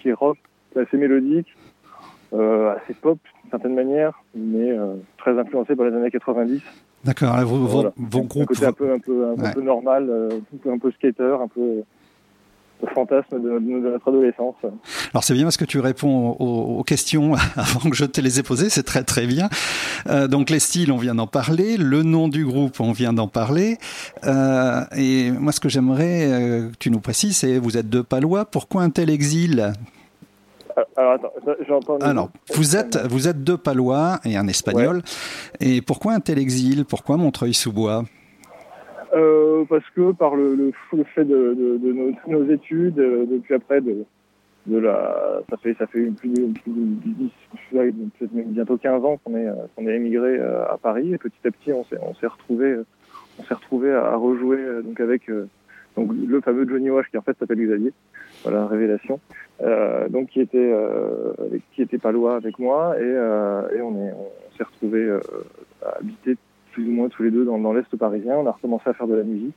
qui 0.00 0.08
est 0.08 0.12
rock 0.12 0.38
assez 0.76 0.96
mélodique 0.96 1.54
euh, 2.32 2.74
assez 2.74 2.94
pop 2.94 3.18
d'une 3.42 3.50
certaine 3.50 3.74
manière 3.74 4.20
mais 4.34 4.70
euh, 4.72 4.94
très 5.18 5.38
influencée 5.38 5.76
par 5.76 5.86
les 5.86 5.94
années 5.96 6.10
90 6.10 6.60
D'accord, 7.04 7.36
vos, 7.44 7.56
vos- 7.66 7.86
un 7.86 8.44
côté 8.46 8.64
un 8.66 8.72
peu 8.72 8.92
un 8.92 8.98
peu 8.98 9.26
un 9.26 9.34
Ouais. 9.34 9.52
peu 9.54 9.60
normal 9.60 10.06
euh, 10.08 10.28
un 10.54 10.56
peu, 10.56 10.70
un 10.72 10.78
peu 10.78 10.90
skater 10.92 11.36
un 11.40 11.48
peu 11.48 11.82
fantasme 12.86 13.40
de, 13.40 13.58
notre 13.58 14.08
adolescence. 14.08 14.56
Alors 15.12 15.24
c'est 15.24 15.34
bien 15.34 15.44
parce 15.44 15.56
que 15.56 15.64
tu 15.64 15.78
réponds 15.80 16.36
aux, 16.38 16.78
aux 16.78 16.82
questions 16.84 17.34
avant 17.56 17.90
que 17.90 17.96
je 17.96 18.04
te 18.04 18.20
les 18.20 18.40
ai 18.40 18.42
posées, 18.42 18.70
c'est 18.70 18.82
très 18.82 19.04
très 19.04 19.26
bien. 19.26 19.48
Euh, 20.08 20.28
donc 20.28 20.50
les 20.50 20.58
styles, 20.58 20.92
on 20.92 20.96
vient 20.96 21.14
d'en 21.14 21.26
parler, 21.26 21.76
le 21.76 22.02
nom 22.02 22.28
du 22.28 22.44
groupe, 22.44 22.80
on 22.80 22.92
vient 22.92 23.12
d'en 23.12 23.28
parler. 23.28 23.78
Euh, 24.24 24.82
et 24.96 25.30
moi 25.30 25.52
ce 25.52 25.60
que 25.60 25.68
j'aimerais 25.68 26.32
euh, 26.32 26.70
que 26.70 26.76
tu 26.78 26.90
nous 26.90 27.00
précises, 27.00 27.38
c'est 27.38 27.58
vous 27.58 27.76
êtes 27.76 27.88
deux 27.88 28.02
Palois, 28.02 28.44
pourquoi 28.44 28.82
un 28.82 28.90
tel 28.90 29.10
exil? 29.10 29.72
Alors, 30.96 31.12
attends 31.12 31.32
j'entends 31.68 31.98
Alors 31.98 32.30
vous 32.54 32.76
êtes 32.76 32.98
vous 33.08 33.28
êtes 33.28 33.44
deux 33.44 33.56
Palois 33.56 34.18
et 34.24 34.36
un 34.36 34.48
Espagnol, 34.48 35.02
et 35.60 35.82
pourquoi 35.82 36.14
un 36.14 36.20
tel 36.20 36.38
exil? 36.38 36.84
Pourquoi 36.84 37.16
Montreuil-sous-Bois? 37.16 38.04
Euh, 39.14 39.64
parce 39.68 39.88
que 39.90 40.12
par 40.12 40.34
le, 40.34 40.54
le, 40.56 41.04
fait 41.04 41.24
de, 41.24 41.78
nos, 42.26 42.50
études, 42.50 42.98
euh, 42.98 43.24
depuis 43.26 43.54
après 43.54 43.80
de, 43.80 44.04
ça 44.66 45.86
fait 45.86 46.10
plus 46.10 46.30
de, 46.30 46.52
plus 46.52 46.72
de 46.72 46.84
10, 47.04 47.30
ouais, 47.72 47.92
peut-être 48.18 48.32
bientôt 48.32 48.76
15 48.76 49.04
ans 49.04 49.20
qu'on 49.22 49.36
est 49.36 49.46
euh, 49.46 49.54
est 49.78 49.94
émigré 49.94 50.38
euh, 50.38 50.64
à 50.64 50.78
Paris. 50.78 51.14
Et 51.14 51.18
petit 51.18 51.46
à 51.46 51.50
petit 51.52 51.72
on 51.72 51.84
s'est 51.84 52.26
retrouvé 52.26 52.76
on 53.38 53.42
s'est 53.44 53.54
retrouvé 53.54 53.92
à, 53.92 54.16
rejouer 54.16 54.58
donc 54.82 54.98
avec 54.98 55.30
donc 55.96 56.10
le 56.12 56.40
fameux 56.40 56.66
Johnny 56.68 56.90
Wash 56.90 57.08
qui 57.10 57.18
en 57.18 57.22
fait 57.22 57.38
s'appelle 57.38 57.64
Xavier, 57.64 57.92
voilà 58.42 58.66
révélation, 58.66 59.20
donc 60.10 60.30
qui 60.30 60.40
était 60.40 60.58
euh, 60.58 61.34
qui 61.72 61.82
était 61.82 61.98
palois 61.98 62.34
avec 62.34 62.58
moi. 62.58 62.96
Et, 62.98 63.80
on 63.80 64.06
est 64.06 64.12
on 64.12 64.56
s'est 64.56 64.64
retrouvé 64.64 65.08
à 65.84 65.98
habiter 65.98 66.36
plus 66.74 66.88
ou 66.88 66.90
moins 66.90 67.08
tous 67.08 67.22
les 67.22 67.30
deux 67.30 67.44
dans, 67.44 67.72
l'Est 67.72 67.96
parisien. 67.96 68.36
On 68.36 68.46
a 68.46 68.50
recommencé 68.50 68.90
à 68.90 68.94
faire 68.94 69.06
de 69.06 69.14
la 69.14 69.22
musique. 69.22 69.54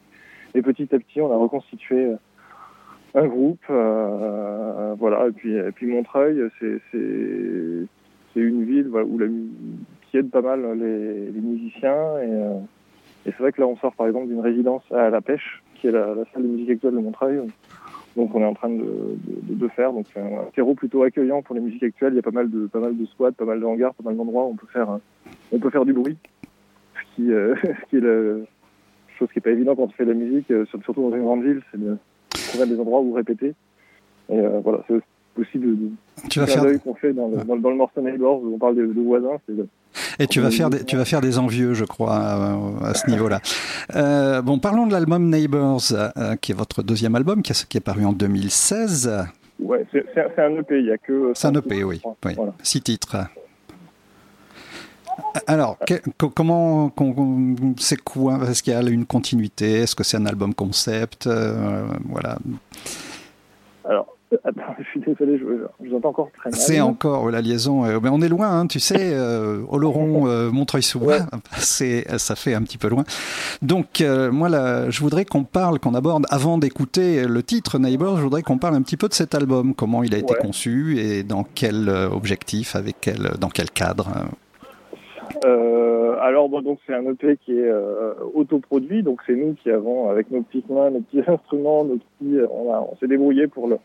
Et 0.53 0.61
petit 0.61 0.83
à 0.93 0.99
petit, 0.99 1.19
on 1.19 1.31
a 1.31 1.35
reconstitué 1.35 2.05
euh, 2.05 2.15
un 3.15 3.25
groupe. 3.25 3.63
euh, 3.69 4.95
voilà. 4.97 5.27
Et 5.27 5.71
puis, 5.71 5.87
Montreuil, 5.87 6.43
c'est, 6.61 6.79
une 8.35 8.65
ville 8.65 8.87
où 8.89 9.19
qui 10.09 10.17
aide 10.17 10.29
pas 10.29 10.41
mal 10.41 10.61
les, 10.79 11.41
musiciens. 11.41 12.19
Et, 12.19 12.29
euh, 12.29 12.59
et 13.25 13.31
c'est 13.31 13.39
vrai 13.39 13.51
que 13.51 13.61
là, 13.61 13.67
on 13.67 13.75
sort 13.77 13.93
par 13.93 14.07
exemple 14.07 14.27
d'une 14.27 14.39
résidence 14.39 14.83
à 14.91 15.09
la 15.09 15.21
pêche, 15.21 15.63
qui 15.75 15.87
est 15.87 15.91
la, 15.91 16.13
salle 16.33 16.43
de 16.43 16.47
musique 16.47 16.69
actuelle 16.69 16.93
de 16.93 16.99
Montreuil. 16.99 17.39
donc 18.15 18.33
on 18.33 18.41
est 18.41 18.45
en 18.45 18.53
train 18.53 18.69
de, 18.69 19.17
de, 19.49 19.67
faire. 19.69 19.91
Donc 19.91 20.05
un 20.15 20.49
terreau 20.53 20.75
plutôt 20.75 21.01
accueillant 21.01 21.41
pour 21.41 21.55
les 21.55 21.61
musiques 21.61 21.83
actuelles. 21.83 22.13
Il 22.13 22.17
y 22.17 22.19
a 22.19 22.23
pas 22.23 22.31
mal 22.31 22.49
de 22.49 22.67
pas 22.67 22.79
mal 22.79 22.95
de 22.95 23.05
squats, 23.07 23.31
pas 23.31 23.45
mal 23.45 23.59
de 23.59 23.65
hangars, 23.65 23.95
pas 23.95 24.03
mal 24.03 24.15
d'endroits 24.15 24.45
où 24.45 24.51
on 24.51 24.55
peut 24.55 24.67
faire 24.71 24.99
on 25.51 25.59
peut 25.59 25.69
faire 25.69 25.85
du 25.85 25.93
bruit, 25.93 26.17
qui, 27.17 27.31
euh, 27.33 27.53
qui 27.89 27.97
est 27.97 28.01
la 28.01 28.37
chose 29.19 29.27
qui 29.33 29.39
est 29.39 29.41
pas 29.41 29.49
évident 29.51 29.75
quand 29.75 29.83
on 29.83 29.89
fait 29.89 30.05
de 30.05 30.11
la 30.11 30.15
musique, 30.17 30.49
euh, 30.51 30.65
sur- 30.67 30.81
surtout 30.83 31.09
dans 31.09 31.15
une 31.17 31.23
grande 31.23 31.43
ville, 31.43 31.61
c'est 31.71 31.81
de 31.81 31.97
trouver 32.49 32.65
des 32.67 32.79
endroits 32.79 33.01
où 33.01 33.11
répéter. 33.13 33.53
Et 34.29 34.39
euh, 34.39 34.59
voilà, 34.63 34.79
c'est 34.87 34.95
aussi 35.41 35.57
de, 35.59 35.67
de 35.73 35.89
Tu 36.29 36.39
vas 36.39 36.47
faire 36.47 36.63
qu'on 36.83 36.93
fait 36.95 37.13
dans 37.13 37.27
le, 37.27 37.37
dans, 37.43 37.55
le- 37.55 37.61
dans 37.61 37.69
le 37.71 37.75
morceau 37.75 38.01
Neighbors 38.01 38.41
où 38.41 38.53
on 38.55 38.57
parle 38.57 38.75
de, 38.75 38.85
de 38.85 39.01
voisins. 39.01 39.37
C'est 39.47 39.55
de- 39.57 39.67
et 40.19 40.27
tu 40.27 40.39
vas 40.41 40.51
faire 40.51 40.69
des, 40.69 40.83
tu 40.83 40.95
vas 40.95 41.05
faire 41.05 41.21
des 41.21 41.39
envieux, 41.39 41.73
je 41.73 41.85
crois, 41.85 42.19
euh, 42.19 42.85
à 42.85 42.93
ce 42.93 43.09
niveau-là. 43.09 43.39
Euh, 43.95 44.41
bon, 44.43 44.59
parlons 44.59 44.85
de 44.85 44.91
l'album 44.93 45.29
Neighbors, 45.29 45.81
euh, 45.93 46.35
qui 46.35 46.51
est 46.51 46.55
votre 46.55 46.83
deuxième 46.83 47.15
album, 47.15 47.41
qui 47.41 47.51
est, 47.51 47.67
qui 47.67 47.77
est 47.77 47.81
paru 47.81 48.05
en 48.05 48.13
2016. 48.13 49.11
Ouais, 49.59 49.85
c'est 49.91 50.05
un- 50.39 50.51
EP, 50.57 50.79
il 50.79 50.85
y 50.85 50.91
a 50.91 50.97
que. 50.99 51.13
euh, 51.13 51.31
C'est 51.33 51.47
un 51.47 51.53
EP, 51.55 51.83
oui. 51.83 51.99
oui. 52.25 52.33
Voilà. 52.35 52.53
Six 52.61 52.81
titres. 52.81 53.17
Alors, 55.47 55.77
que- 55.85 56.01
comment, 56.35 56.91
c'est 57.77 58.01
quoi? 58.01 58.39
Est-ce 58.49 58.61
qu'il 58.63 58.73
y 58.73 58.75
a 58.75 58.81
une 58.81 59.05
continuité? 59.05 59.79
Est-ce 59.79 59.95
que 59.95 60.03
c'est 60.03 60.17
un 60.17 60.25
album 60.25 60.53
concept? 60.53 61.27
Euh, 61.27 61.85
Voilà. 62.09 62.37
Alors, 63.89 64.07
attends, 64.43 64.61
je 64.79 64.83
suis 64.89 64.99
désolé, 64.99 65.37
je, 65.39 65.45
je 65.83 65.89
vous 65.89 65.95
entends 65.95 66.09
encore 66.09 66.29
très 66.37 66.49
mal. 66.49 66.59
C'est 66.59 66.81
encore 66.81 67.31
la 67.31 67.41
liaison. 67.41 67.85
euh, 67.85 67.99
mais 68.03 68.09
on 68.09 68.21
est 68.21 68.27
loin, 68.27 68.49
hein, 68.59 68.67
tu 68.67 68.79
sais. 68.81 69.13
Euh, 69.13 69.61
Oloron, 69.69 70.27
euh, 70.27 70.51
Montreuil-sous-Bois, 70.51 71.19
ça 71.57 72.35
fait 72.35 72.53
un 72.53 72.61
petit 72.63 72.77
peu 72.77 72.89
loin. 72.89 73.05
Donc, 73.61 74.01
euh, 74.01 74.29
moi, 74.31 74.49
là, 74.49 74.89
je 74.89 74.99
voudrais 74.99 75.23
qu'on 75.23 75.45
parle, 75.45 75.79
qu'on 75.79 75.93
aborde, 75.95 76.25
avant 76.29 76.57
d'écouter 76.57 77.25
le 77.25 77.41
titre 77.43 77.79
Neighbors, 77.79 78.17
je 78.17 78.23
voudrais 78.23 78.41
qu'on 78.43 78.57
parle 78.57 78.75
un 78.75 78.81
petit 78.81 78.97
peu 78.97 79.07
de 79.07 79.13
cet 79.13 79.33
album, 79.33 79.73
comment 79.73 80.03
il 80.03 80.13
a 80.13 80.17
été 80.17 80.33
Ouais. 80.33 80.39
conçu 80.41 80.99
et 80.99 81.23
dans 81.23 81.45
quel 81.55 81.87
euh, 81.87 82.09
objectif, 82.09 82.75
avec 82.75 82.97
quel, 82.99 83.31
dans 83.39 83.49
quel 83.49 83.71
cadre. 83.71 84.09
Euh, 85.43 86.15
alors 86.19 86.49
donc 86.49 86.79
c'est 86.85 86.93
un 86.93 87.05
EP 87.05 87.37
qui 87.37 87.53
est 87.57 87.67
euh, 87.69 88.13
autoproduit, 88.33 89.03
donc 89.03 89.21
c'est 89.25 89.35
nous 89.35 89.53
qui 89.53 89.69
avons 89.69 90.09
avec 90.09 90.31
nos 90.31 90.41
petites 90.41 90.69
mains, 90.69 90.89
nos 90.89 91.01
petits 91.01 91.21
instruments, 91.27 91.83
nos 91.85 91.97
petits, 91.97 92.37
on, 92.51 92.73
a- 92.73 92.79
on 92.91 92.95
s'est 92.97 93.07
débrouillé 93.07 93.47
pour 93.47 93.67
le 93.67 93.77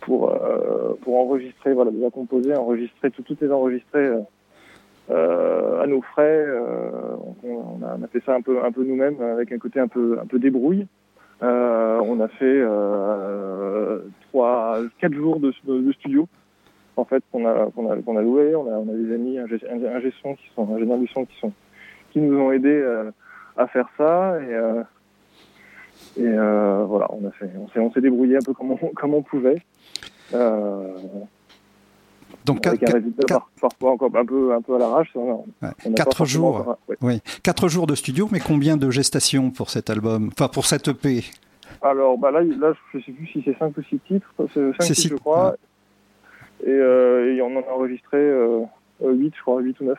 pour 0.00 0.30
euh, 0.30 0.94
pour 1.02 1.18
enregistrer, 1.18 1.72
voilà, 1.74 1.90
déjà 1.90 2.10
composer, 2.10 2.54
enregistrer 2.54 3.10
tout, 3.10 3.22
tout 3.22 3.36
est 3.44 3.50
enregistré 3.50 4.00
euh, 4.00 4.20
euh, 5.10 5.80
à 5.82 5.86
nos 5.86 6.02
frais. 6.02 6.44
euh, 6.46 7.16
on, 7.44 7.82
a, 7.84 8.06
fait 8.08 8.22
ça 8.24 8.34
un 8.34 8.40
peu 8.40 8.64
un 8.64 8.72
peu 8.72 8.82
nous-mêmes 8.84 9.20
avec 9.20 9.52
un 9.52 9.58
côté 9.58 9.78
un 9.80 9.88
peu 9.88 10.18
un 10.20 10.26
peu 10.26 10.38
débrouille. 10.38 10.86
Euh, 11.42 12.00
on 12.04 12.20
a 12.20 12.28
fait 12.28 12.44
euh, 12.44 13.98
trois 14.28 14.78
quatre 15.00 15.14
jours 15.14 15.40
de 15.40 15.52
studio 15.92 16.28
en 16.96 17.04
fait 17.04 17.22
qu'on 17.32 17.46
a 17.46 17.70
qu'on 17.74 17.90
a 17.90 17.96
qu'on 18.02 18.16
a 18.16 18.22
loué 18.22 18.54
on 18.54 18.66
a 18.66 18.76
on 18.78 18.88
a 18.88 18.92
des 18.96 19.14
amis 19.14 19.38
un 19.38 19.46
son 20.22 20.34
qui 20.34 20.44
sont 20.54 20.74
ingénieurs 20.74 20.98
du 20.98 21.06
son 21.08 21.24
qui 21.24 21.36
sont 21.38 21.52
qui 22.12 22.20
nous 22.20 22.38
ont 22.38 22.52
aidés 22.52 22.68
euh, 22.68 23.10
à 23.56 23.66
faire 23.66 23.88
ça 23.96 24.38
et 24.42 24.54
euh, 24.54 24.82
et 26.18 26.24
euh, 26.26 26.84
voilà 26.86 27.08
on 27.12 27.26
a 27.26 27.30
fait 27.32 27.50
on 27.58 27.68
s'est 27.68 27.78
on 27.80 27.90
s'est 27.92 28.00
débrouillé 28.00 28.36
un 28.36 28.42
peu 28.44 28.52
comme 28.52 28.72
on 28.72 28.76
comme 28.76 29.14
on 29.14 29.22
pouvait 29.22 29.62
Donc, 32.44 32.66
avec 32.66 32.82
un 32.88 32.92
résultat 32.94 33.26
par- 33.28 33.48
parfois 33.60 33.92
encore 33.92 34.10
un 34.16 34.24
peu 34.24 34.52
un 34.52 34.60
peu 34.60 34.74
à 34.74 34.78
l'arrache 34.78 35.14
ouais, 35.14 35.68
quatre 35.94 36.24
jours. 36.24 36.56
encore- 36.56 36.78
ouais. 36.88 36.96
Oui, 37.00 37.20
quatre 37.42 37.68
jours 37.68 37.86
de 37.86 37.94
studio, 37.94 38.28
mais 38.32 38.40
combien 38.40 38.76
de 38.76 38.90
gestation 38.90 39.50
pour 39.50 39.70
cet 39.70 39.90
album? 39.90 40.30
Enfin, 40.32 40.48
pour 40.48 40.66
cette 40.66 40.88
EP 40.88 41.22
Alors 41.82 42.18
bah 42.18 42.30
là, 42.32 42.40
là 42.42 42.72
je 42.92 42.98
sais 43.00 43.12
plus 43.12 43.26
si 43.28 43.42
c'est 43.44 43.56
5 43.58 43.76
ou 43.76 43.82
6 43.82 43.98
titres, 44.00 44.32
c'est 44.52 44.60
5 44.72 44.74
C'est 44.82 44.94
titres 44.94 45.00
six- 45.00 45.08
je 45.10 45.14
crois. 45.14 45.54
Et, 46.64 46.70
euh, 46.70 47.34
et 47.34 47.42
on 47.42 47.56
en 47.56 47.60
a 47.60 47.72
enregistré 47.74 48.18
euh, 48.18 48.60
8 49.04 49.34
je 49.36 49.42
crois, 49.42 49.60
8 49.60 49.80
ou 49.80 49.84
9 49.84 49.98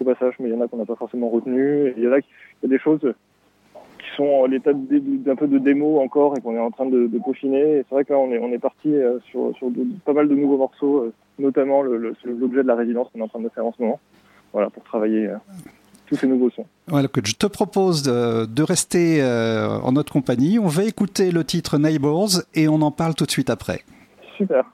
au 0.00 0.04
passage, 0.04 0.34
mais 0.40 0.48
il 0.48 0.54
y 0.54 0.56
en 0.56 0.60
a 0.60 0.68
qu'on 0.68 0.76
n'a 0.76 0.84
pas 0.86 0.96
forcément 0.96 1.28
retenu. 1.28 1.88
Et 1.88 1.94
il 1.96 2.04
y 2.04 2.08
en 2.08 2.12
a 2.12 2.20
qui 2.20 2.28
il 2.62 2.70
y 2.70 2.72
a 2.74 2.76
des 2.76 2.82
choses 2.82 3.00
qui 3.00 4.16
sont 4.16 4.24
en 4.26 4.46
l'état 4.46 4.72
d'un 4.74 5.36
peu 5.36 5.46
de 5.46 5.58
démo 5.58 5.98
encore 6.00 6.36
et 6.36 6.40
qu'on 6.40 6.54
est 6.56 6.60
en 6.60 6.70
train 6.70 6.86
de, 6.86 7.06
de 7.06 7.18
peaufiner. 7.18 7.78
Et 7.78 7.84
c'est 7.88 7.94
vrai 7.94 8.04
que 8.04 8.12
là 8.12 8.18
on 8.18 8.30
est, 8.32 8.38
on 8.38 8.52
est 8.52 8.58
parti 8.58 8.94
euh, 8.94 9.18
sur, 9.30 9.54
sur 9.56 9.70
de- 9.70 9.86
pas 10.04 10.12
mal 10.12 10.28
de 10.28 10.34
nouveaux 10.34 10.58
morceaux, 10.58 10.98
euh, 11.04 11.12
notamment 11.38 11.82
le- 11.82 11.96
le- 11.96 12.14
c'est 12.22 12.28
l'objet 12.30 12.62
de 12.62 12.68
la 12.68 12.74
résidence 12.76 13.08
qu'on 13.12 13.20
est 13.20 13.22
en 13.22 13.28
train 13.28 13.40
de 13.40 13.48
faire 13.48 13.66
en 13.66 13.72
ce 13.72 13.82
moment. 13.82 14.00
Voilà, 14.52 14.70
pour 14.70 14.84
travailler 14.84 15.26
euh, 15.26 15.36
tous 16.06 16.14
ces 16.16 16.26
nouveaux 16.28 16.50
sons. 16.50 16.66
Voilà, 16.86 17.08
que 17.08 17.20
je 17.24 17.34
te 17.34 17.46
propose 17.46 18.02
de, 18.02 18.44
de 18.46 18.62
rester 18.62 19.20
euh, 19.22 19.68
en 19.82 19.92
notre 19.92 20.12
compagnie. 20.12 20.58
On 20.58 20.66
va 20.68 20.84
écouter 20.84 21.30
le 21.32 21.42
titre 21.44 21.78
Neighbors 21.78 22.42
et 22.54 22.68
on 22.68 22.80
en 22.82 22.90
parle 22.92 23.14
tout 23.14 23.24
de 23.26 23.30
suite 23.30 23.50
après. 23.50 23.80
Super. 24.36 24.64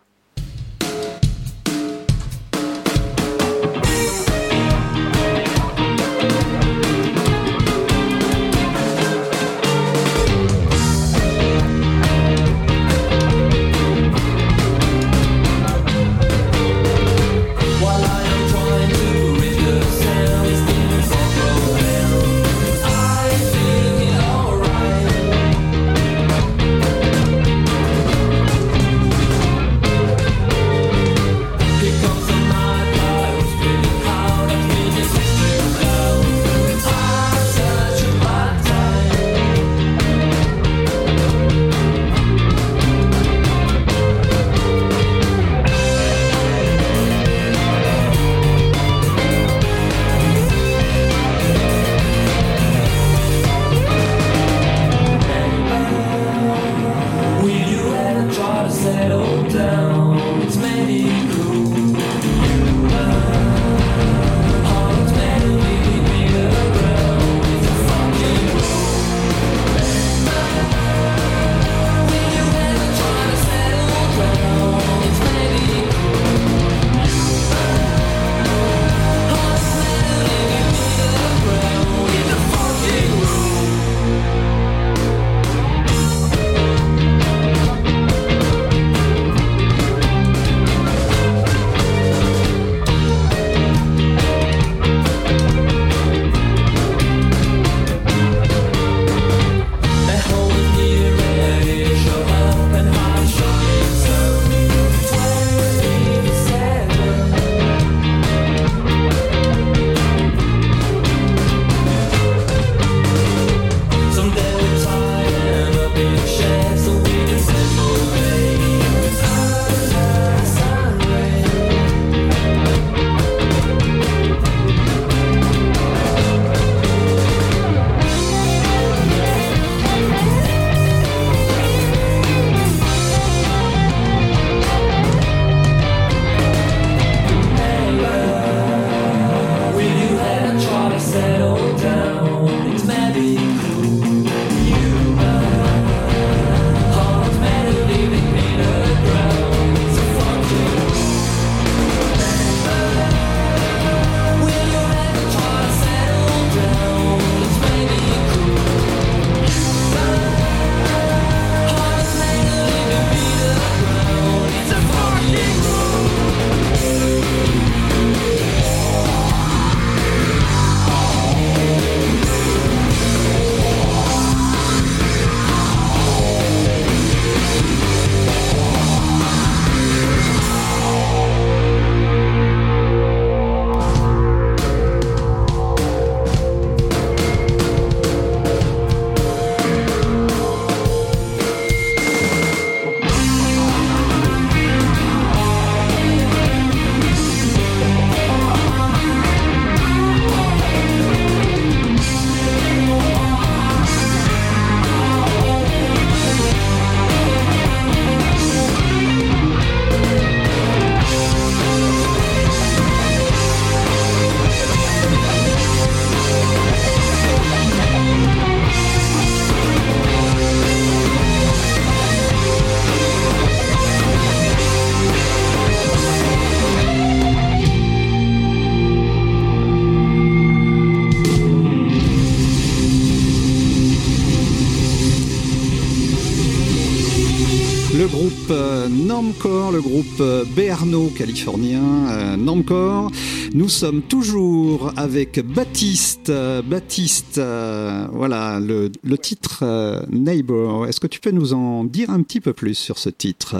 Californien 241.30 241.80
euh, 242.10 242.36
Normcore. 242.36 243.10
Nous 243.54 243.68
sommes 243.68 244.02
toujours 244.02 244.92
avec 244.96 245.40
Baptiste. 245.54 246.32
Baptiste, 246.68 247.38
euh, 247.38 248.06
voilà, 248.10 248.58
le, 248.58 248.90
titre 249.16 249.60
euh, 249.62 250.00
Neighbor. 250.10 250.86
Est-ce 250.86 250.98
que 250.98 251.06
tu 251.06 251.20
peux 251.20 251.30
nous 251.30 251.54
en 251.54 251.84
dire 251.84 252.10
un 252.10 252.22
petit 252.22 252.40
peu 252.40 252.52
plus 252.52 252.74
sur 252.74 252.98
ce 252.98 253.10
titre? 253.10 253.56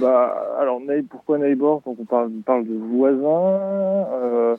Bah, 0.00 0.56
alors, 0.60 0.80
pourquoi 1.08 1.38
neighbor? 1.38 1.80
Donc, 1.86 1.96
on 1.98 2.04
parle, 2.04 2.66
de 2.66 2.74
voisins. 2.74 4.56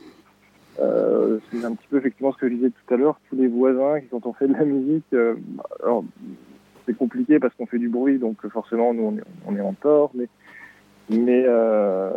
C'est 0.77 1.63
un 1.63 1.75
petit 1.75 1.88
peu 1.89 1.97
effectivement 1.97 2.33
ce 2.33 2.38
que 2.38 2.49
je 2.49 2.55
disais 2.55 2.69
tout 2.71 2.93
à 2.93 2.97
l'heure. 2.97 3.19
Tous 3.29 3.36
les 3.36 3.47
voisins 3.47 3.99
qui, 4.01 4.07
quand 4.07 4.25
on 4.25 4.33
fait 4.33 4.47
de 4.47 4.53
la 4.53 4.65
musique, 4.65 5.05
c'est 6.86 6.97
compliqué 6.97 7.39
parce 7.39 7.53
qu'on 7.55 7.67
fait 7.67 7.77
du 7.77 7.89
bruit, 7.89 8.17
donc 8.17 8.45
forcément, 8.47 8.93
nous, 8.93 9.03
on 9.03 9.17
est, 9.17 9.23
on 9.45 9.55
est 9.55 9.62
en 9.62 9.73
tort, 9.73 10.12
mais 10.15 10.27
mais, 11.10 11.43
euh, 11.48 12.10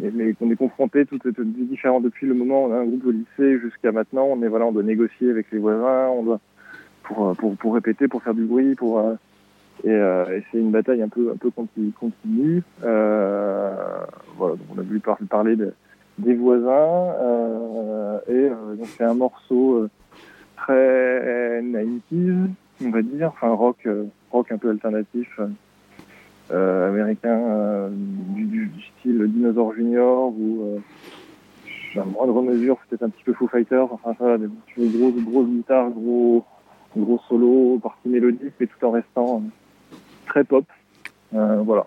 mais, 0.00 0.10
mais 0.14 0.32
qu'on 0.34 0.50
est 0.50 0.56
confronté 0.56 1.06
tout 1.06 1.18
est 1.26 1.40
différent 1.40 2.00
depuis 2.00 2.26
le 2.26 2.34
moment 2.34 2.64
où 2.64 2.68
on 2.68 2.72
a 2.74 2.78
un 2.78 2.84
groupe 2.84 3.06
au 3.06 3.10
lycée 3.10 3.58
jusqu'à 3.60 3.92
maintenant. 3.92 4.26
On 4.30 4.42
est 4.42 4.48
voilà, 4.48 4.66
on 4.66 4.72
doit 4.72 4.82
négocier 4.82 5.30
avec 5.30 5.50
les 5.52 5.58
voisins, 5.58 6.08
on 6.08 6.22
doit 6.22 6.40
pour 7.04 7.34
pour 7.36 7.56
pour 7.56 7.74
répéter, 7.74 8.08
pour 8.08 8.22
faire 8.22 8.34
du 8.34 8.44
bruit, 8.44 8.74
pour 8.74 8.98
euh, 8.98 9.14
et, 9.84 9.90
euh, 9.90 10.38
et 10.38 10.44
c'est 10.50 10.58
une 10.58 10.70
bataille 10.70 11.02
un 11.02 11.08
peu 11.08 11.30
un 11.32 11.36
peu 11.36 11.50
continue. 11.98 12.62
Euh, 12.84 13.74
voilà, 14.36 14.56
donc 14.56 14.66
on 14.74 14.78
a 14.78 14.82
voulu 14.82 15.00
par- 15.00 15.18
parler 15.28 15.56
de, 15.56 15.72
des 16.18 16.34
voisins 16.34 17.12
euh, 17.20 18.18
et 18.28 18.50
euh, 18.50 18.74
donc 18.76 18.86
c'est 18.96 19.04
un 19.04 19.14
morceau 19.14 19.74
euh, 19.76 19.90
très 20.56 21.60
90s, 21.62 22.48
on 22.84 22.90
va 22.90 23.02
dire, 23.02 23.28
enfin 23.28 23.48
rock 23.48 23.78
euh, 23.86 24.04
rock 24.30 24.52
un 24.52 24.58
peu 24.58 24.70
alternatif. 24.70 25.40
Euh, 26.54 26.64
euh, 26.64 26.88
américain 26.88 27.38
euh, 27.38 27.88
du, 27.90 28.70
style 28.98 29.24
Dinosaur 29.28 29.74
Junior 29.74 30.28
ou 30.28 30.62
euh, 30.62 32.00
à 32.00 32.04
moindre 32.04 32.42
mesure 32.42 32.78
peut-être 32.88 33.02
un 33.02 33.10
petit 33.10 33.22
peu 33.24 33.32
Foo 33.34 33.46
Fighters 33.48 33.92
enfin 33.92 34.14
voilà 34.18 34.38
des 34.38 34.48
grosses 34.78 35.22
grosses 35.24 35.48
guitares 35.48 35.90
gros 35.90 36.44
gros 36.96 37.20
solo 37.28 37.78
partie 37.82 38.08
mélodique 38.08 38.54
mais 38.58 38.66
tout 38.66 38.84
en 38.84 38.90
restant 38.90 39.42
euh, 39.42 39.96
très 40.26 40.44
pop. 40.44 40.64
Euh, 41.34 41.62
voilà 41.62 41.86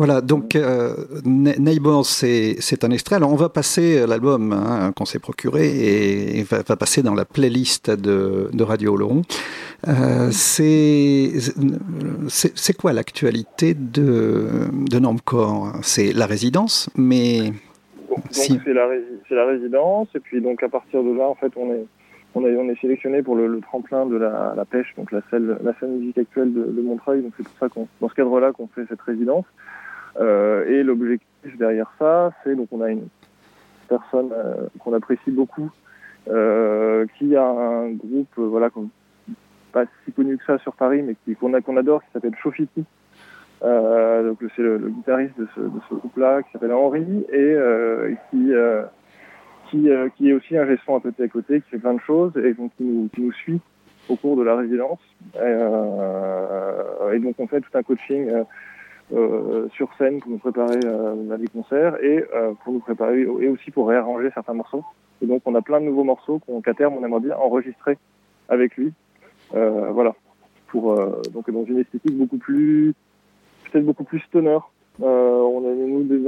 Voilà, 0.00 0.22
donc 0.22 0.56
euh, 0.56 0.94
Ne- 1.26 1.58
Neighbor, 1.58 2.06
c'est 2.06 2.84
un 2.84 2.90
extrait. 2.90 3.16
Alors 3.16 3.30
on 3.34 3.36
va 3.36 3.50
passer 3.50 4.06
l'album 4.06 4.54
hein, 4.54 4.92
qu'on 4.96 5.04
s'est 5.04 5.18
procuré 5.18 5.64
et 5.68 6.38
il 6.38 6.44
va, 6.44 6.62
va 6.62 6.76
passer 6.76 7.02
dans 7.02 7.14
la 7.14 7.26
playlist 7.26 7.90
de, 7.90 8.48
de 8.50 8.64
Radio 8.64 8.94
Oloron. 8.94 9.20
Euh, 9.88 10.30
c'est 10.32 11.32
quoi 12.78 12.94
l'actualité 12.94 13.74
de, 13.74 14.48
de 14.90 14.98
Normcore? 14.98 15.72
C'est 15.82 16.14
la 16.14 16.24
résidence, 16.24 16.88
mais 16.96 17.52
c'est 18.32 18.72
la 18.72 18.86
la 19.30 19.46
résidence 19.46 20.08
et 20.14 20.20
puis 20.20 20.40
donc 20.40 20.62
à 20.62 20.70
partir 20.70 21.04
de 21.04 21.12
là 21.12 21.28
en 21.28 21.34
fait 21.34 21.52
on 21.56 21.70
est 21.74 21.84
on 22.34 22.46
est, 22.46 22.56
on 22.56 22.70
est 22.70 22.80
sélectionné 22.80 23.22
pour 23.22 23.36
le, 23.36 23.48
le 23.48 23.60
tremplin 23.60 24.06
de 24.06 24.16
la, 24.16 24.54
la 24.56 24.64
pêche, 24.64 24.94
donc 24.96 25.12
la 25.12 25.20
scène, 25.28 25.58
la 25.62 25.74
scène 25.78 25.98
musique 25.98 26.16
actuelle 26.16 26.54
de, 26.54 26.62
de 26.62 26.80
Montreuil. 26.80 27.22
Donc 27.22 27.32
c'est 27.36 27.42
pour 27.42 27.58
ça 27.58 27.68
qu'on, 27.68 27.86
dans 28.00 28.08
ce 28.08 28.14
cadre-là, 28.14 28.52
qu'on 28.52 28.68
fait 28.68 28.86
cette 28.88 29.02
résidence. 29.02 29.44
Euh, 30.18 30.66
et 30.66 30.82
l'objectif 30.82 31.56
derrière 31.56 31.90
ça, 31.98 32.32
c'est 32.42 32.54
donc 32.54 32.68
on 32.72 32.80
a 32.80 32.90
une 32.90 33.08
personne 33.88 34.30
euh, 34.32 34.68
qu'on 34.78 34.94
apprécie 34.94 35.30
beaucoup, 35.30 35.70
euh, 36.28 37.06
qui 37.18 37.36
a 37.36 37.44
un 37.44 37.90
groupe, 37.90 38.32
voilà, 38.36 38.70
pas 39.72 39.84
si 40.04 40.12
connu 40.12 40.38
que 40.38 40.44
ça 40.44 40.58
sur 40.58 40.74
Paris, 40.74 41.02
mais 41.02 41.34
qu'on 41.34 41.52
adore, 41.76 42.02
qui 42.02 42.10
s'appelle 42.12 42.34
Chofiti. 42.42 42.84
Euh, 43.62 44.28
donc 44.28 44.38
c'est 44.56 44.62
le, 44.62 44.78
guitariste 44.78 45.38
de 45.38 45.46
ce, 45.54 45.94
groupe-là, 45.94 46.42
qui 46.42 46.52
s'appelle 46.52 46.72
Henri, 46.72 47.26
et 47.32 47.56
qui 48.30 48.52
qui, 49.70 49.88
est 49.88 50.32
aussi 50.32 50.56
un 50.56 50.66
gestion 50.66 50.96
à 50.96 51.00
côté 51.00 51.22
à 51.22 51.28
côté, 51.28 51.60
qui 51.60 51.70
fait 51.70 51.78
plein 51.78 51.94
de 51.94 52.00
choses, 52.00 52.32
et 52.36 52.54
donc 52.54 52.72
qui 52.76 53.10
nous, 53.18 53.32
suit 53.32 53.60
au 54.08 54.16
cours 54.16 54.36
de 54.36 54.42
la 54.42 54.56
résidence. 54.56 55.00
Et 55.34 57.18
donc 57.18 57.34
on 57.38 57.46
fait 57.46 57.60
tout 57.60 57.70
un 57.74 57.82
coaching 57.82 58.30
euh, 59.12 59.68
sur 59.70 59.88
scène 59.98 60.20
pour 60.20 60.30
nous 60.30 60.38
préparer 60.38 60.78
euh, 60.84 61.30
à 61.32 61.36
des 61.36 61.48
concerts 61.48 61.96
et 62.02 62.24
euh, 62.34 62.52
pour 62.62 62.72
nous 62.72 62.80
préparer 62.80 63.22
et 63.22 63.48
aussi 63.48 63.70
pour 63.70 63.88
réarranger 63.88 64.30
certains 64.34 64.54
morceaux. 64.54 64.84
Et 65.22 65.26
donc 65.26 65.42
on 65.44 65.54
a 65.54 65.62
plein 65.62 65.80
de 65.80 65.86
nouveaux 65.86 66.04
morceaux 66.04 66.38
qu'on- 66.38 66.60
qu'à 66.60 66.74
terme 66.74 66.94
on 66.98 67.04
aimerait 67.04 67.20
bien 67.20 67.36
enregistrer 67.36 67.98
avec 68.48 68.76
lui. 68.76 68.92
Euh, 69.54 69.90
voilà. 69.90 70.14
Pour 70.68 70.94
donc 71.32 71.50
dans 71.50 71.64
une 71.64 71.78
esthétique 71.78 72.16
beaucoup 72.16 72.38
plus 72.38 72.94
peut-être 73.70 73.84
beaucoup 73.84 74.04
plus 74.04 74.20
stoner. 74.20 74.58
On, 75.02 75.06
a, 75.06 75.68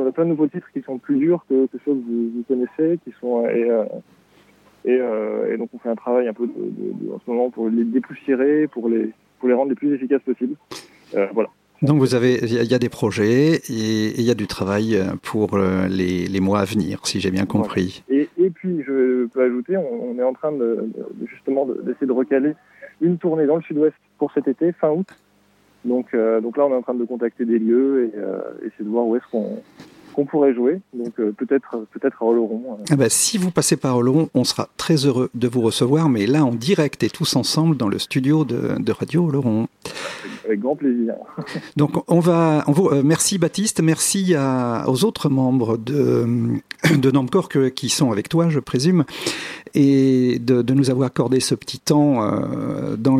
on 0.06 0.12
plein 0.12 0.24
de 0.24 0.30
nouveaux 0.30 0.46
titres 0.48 0.70
qui 0.72 0.80
sont 0.82 0.98
plus 0.98 1.18
durs 1.18 1.44
que, 1.48 1.66
que 1.66 1.78
ceux 1.84 1.92
que 1.92 2.00
vous, 2.00 2.42
connaissez, 2.48 2.98
qui 3.04 3.12
sont 3.20 3.46
et, 3.46 3.68
et, 4.84 5.56
donc 5.58 5.68
on 5.74 5.78
fait 5.78 5.90
un 5.90 5.94
travail 5.94 6.26
un 6.26 6.32
peu 6.32 6.46
de, 6.46 7.12
en 7.14 7.20
ce 7.20 7.30
moment 7.30 7.50
pour 7.50 7.68
les 7.68 7.84
dépoussiérer, 7.84 8.66
pour 8.68 8.88
les 8.88 9.10
pour 9.38 9.48
les 9.48 9.54
rendre 9.54 9.70
les 9.70 9.74
plus 9.76 9.94
efficaces 9.94 10.22
possibles. 10.22 10.56
Voilà. 11.12 11.50
Donc 11.82 11.98
vous 11.98 12.14
avez 12.14 12.38
il 12.42 12.52
y, 12.70 12.74
a- 12.74 12.78
des 12.78 12.88
projets 12.88 13.54
et 13.68 14.20
il 14.20 14.22
y 14.22 14.30
a 14.30 14.34
du 14.34 14.46
travail 14.46 14.96
euh, 14.96 15.04
pour 15.22 15.54
euh, 15.54 15.86
les, 15.88 16.26
les 16.26 16.40
mois 16.40 16.60
à 16.60 16.64
venir, 16.64 17.00
si 17.04 17.20
j'ai 17.20 17.30
bien 17.30 17.44
compris. 17.46 18.02
Et, 18.08 18.28
et 18.38 18.50
puis 18.50 18.82
je 18.86 19.26
peux 19.26 19.42
ajouter, 19.42 19.76
on, 19.76 20.10
on 20.12 20.18
est 20.18 20.22
en 20.22 20.32
train 20.32 20.52
de, 20.52 20.88
justement 21.30 21.66
de- 21.66 21.80
d'essayer 21.84 22.06
de 22.06 22.12
recaler 22.12 22.52
une 23.00 23.18
tournée 23.18 23.46
dans 23.46 23.56
le 23.56 23.62
Sud-Ouest 23.62 23.94
pour 24.18 24.30
cet 24.32 24.46
été, 24.48 24.72
fin 24.72 24.90
août. 24.90 25.08
Donc, 25.84 26.06
euh, 26.14 26.40
donc 26.40 26.56
là, 26.56 26.64
on 26.66 26.70
est 26.70 26.76
en 26.76 26.82
train 26.82 26.94
de 26.94 27.04
contacter 27.04 27.44
des 27.44 27.58
lieux 27.58 28.10
et 28.14 28.16
euh, 28.18 28.38
essayer 28.60 28.84
de 28.84 28.88
voir 28.90 29.04
où 29.06 29.16
est-ce 29.16 29.24
qu'on 29.30 29.58
qu'on 30.14 30.26
pourrait 30.26 30.52
jouer. 30.52 30.78
Donc 30.92 31.18
euh, 31.20 31.32
peut-être 31.32 31.86
peut-être 31.90 32.22
à 32.22 32.26
Oloron. 32.26 32.62
euh, 32.78 32.84
Ah 32.90 32.96
bah, 32.96 33.08
si 33.08 33.38
vous 33.38 33.50
passez 33.50 33.78
par 33.78 33.96
Oloron, 33.96 34.28
on 34.34 34.44
sera 34.44 34.68
très 34.76 34.96
heureux 35.06 35.30
de 35.34 35.48
vous 35.48 35.62
recevoir, 35.62 36.10
mais 36.10 36.26
là 36.26 36.44
en 36.44 36.52
direct 36.54 37.02
et 37.02 37.08
tous 37.08 37.34
ensemble 37.34 37.78
dans 37.78 37.88
le 37.88 37.98
studio 37.98 38.44
de, 38.44 38.78
de 38.78 38.92
Radio 38.92 39.24
Oloron. 39.24 39.68
Avec 40.44 40.60
grand 40.60 40.76
plaisir. 40.76 41.14
Donc 41.76 41.92
on 42.10 42.20
va, 42.20 42.64
on 42.66 42.72
vous, 42.72 42.88
euh, 42.88 43.02
merci 43.04 43.38
Baptiste, 43.38 43.80
merci 43.80 44.34
à- 44.34 44.84
aux 44.88 45.04
autres 45.04 45.28
membres 45.28 45.76
de, 45.76 46.26
de 46.96 47.10
Normcore 47.10 47.48
que- 47.48 47.68
qui 47.68 47.88
sont 47.88 48.10
avec 48.12 48.28
toi, 48.28 48.48
je 48.48 48.60
présume, 48.60 49.04
et 49.74 50.38
de, 50.38 50.62
de 50.62 50.74
nous 50.74 50.90
avoir 50.90 51.06
accordé 51.06 51.40
ce 51.40 51.54
petit 51.54 51.78
temps 51.78 52.22
euh, 52.24 52.96
dans 52.96 53.16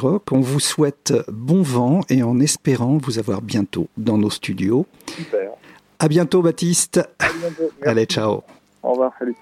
Rock. 0.00 0.22
On 0.32 0.40
vous 0.40 0.60
souhaite 0.60 1.12
bon 1.32 1.62
vent 1.62 2.00
et 2.10 2.22
en 2.22 2.38
espérant 2.40 2.98
vous 2.98 3.18
avoir 3.18 3.42
bientôt 3.42 3.88
dans 3.96 4.18
nos 4.18 4.30
studios. 4.30 4.86
Super. 5.16 5.50
À 5.98 6.08
bientôt 6.08 6.42
Baptiste. 6.42 6.98
À 7.18 7.28
bientôt. 7.40 7.62
Merci. 7.80 7.88
Allez, 7.88 8.04
ciao. 8.04 8.42
Au 8.82 8.90
revoir. 8.92 9.12
Salut. 9.18 9.34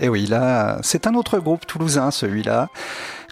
Et 0.00 0.08
oui, 0.08 0.26
là, 0.26 0.78
c'est 0.82 1.06
un 1.06 1.14
autre 1.14 1.38
groupe 1.38 1.66
toulousain, 1.66 2.10
celui-là, 2.10 2.68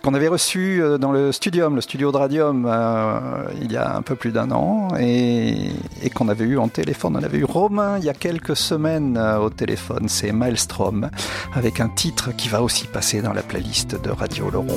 qu'on 0.05 0.13
avait 0.13 0.29
reçu 0.29 0.83
euh, 0.83 0.99
dans 0.99 1.13
le 1.13 1.33
Studium, 1.33 1.75
le 1.77 1.81
studio 1.81 2.13
de 2.13 2.19
Radium, 2.19 2.67
euh, 2.69 3.45
il 3.63 3.73
y 3.73 3.77
a 3.79 3.97
un 3.97 4.03
peu 4.03 4.17
plus 4.17 4.33
d'un 4.33 4.51
an, 4.51 4.89
et, 5.01 5.71
et 6.03 6.11
qu'on 6.11 6.29
avait 6.29 6.45
eu 6.45 6.59
en 6.59 6.69
téléphone. 6.69 7.17
On 7.19 7.23
avait 7.23 7.39
eu 7.39 7.45
Romain 7.45 7.97
il 7.99 8.05
y 8.05 8.11
a 8.11 8.15
quelques 8.15 8.55
semaines 8.55 9.17
euh, 9.17 9.39
au 9.39 9.49
téléphone, 9.49 10.09
c'est 10.09 10.31
Maelstrom, 10.31 11.09
avec 11.55 11.81
un 11.81 11.89
titre 11.89 12.33
qui 12.37 12.51
va 12.51 12.63
aussi 12.63 12.87
passer 12.87 13.23
dans 13.23 13.33
la 13.33 13.43
playlist 13.43 14.01
de 14.01 14.11
Radio 14.11 14.51
Laurent. 14.51 14.77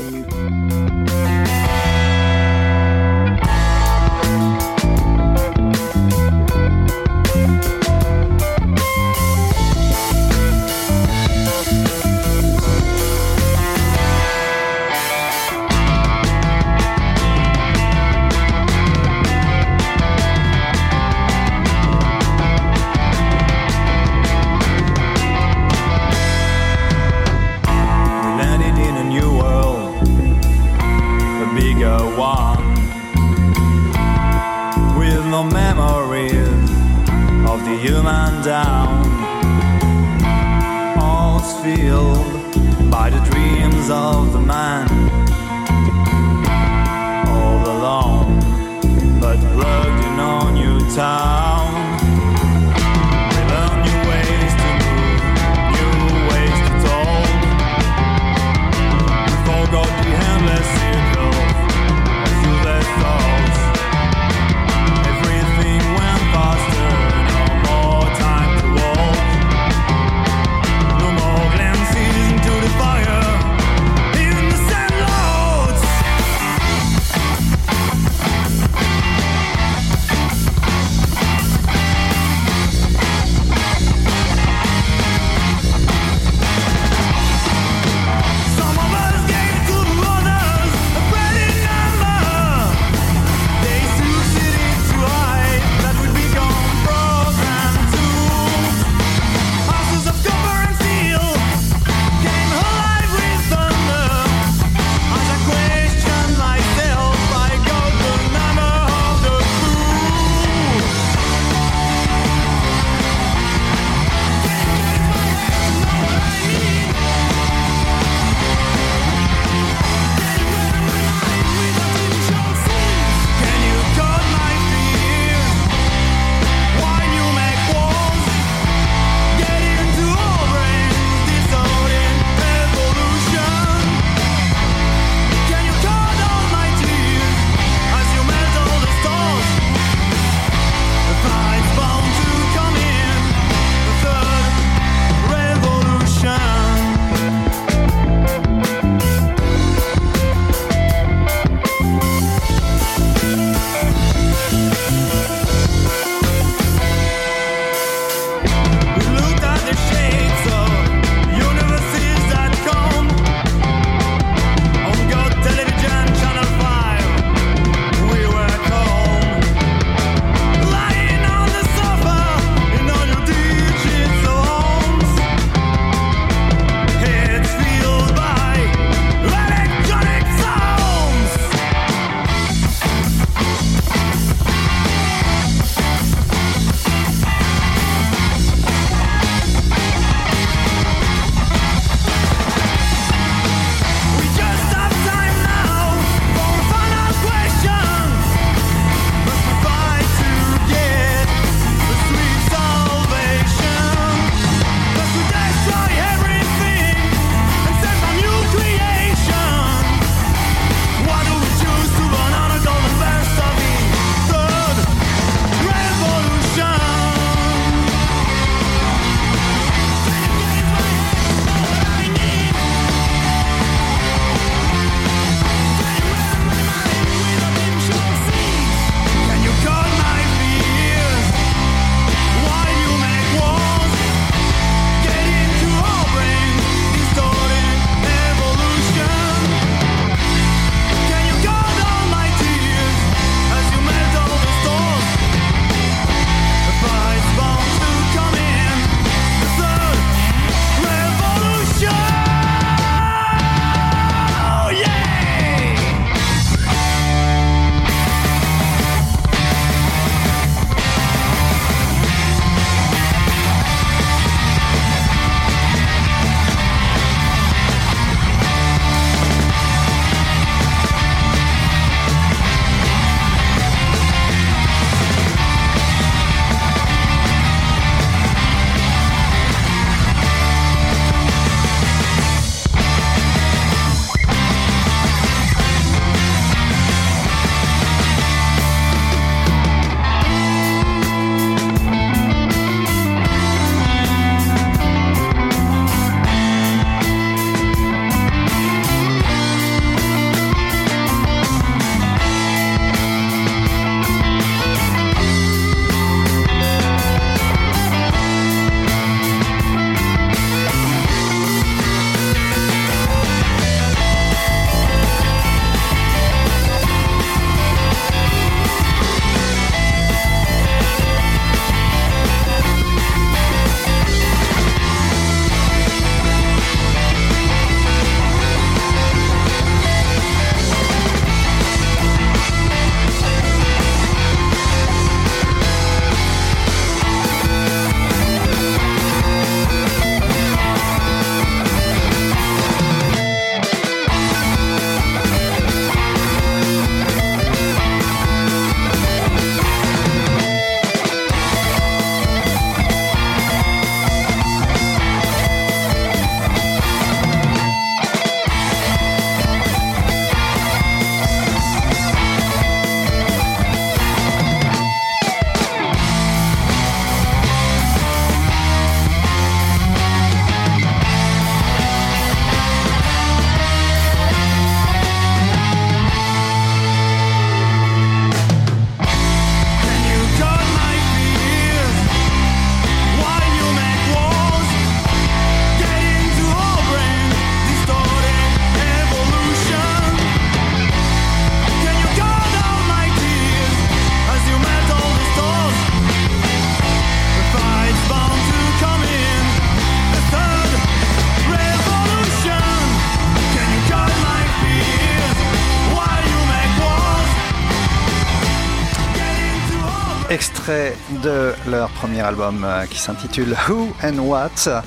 De 410.67 411.53
leur 411.69 411.89
premier 411.89 412.21
album 412.21 412.63
euh, 412.63 412.85
qui 412.85 412.99
s'intitule 412.99 413.55
Who 413.69 413.93
and 414.03 414.17
What. 414.19 414.83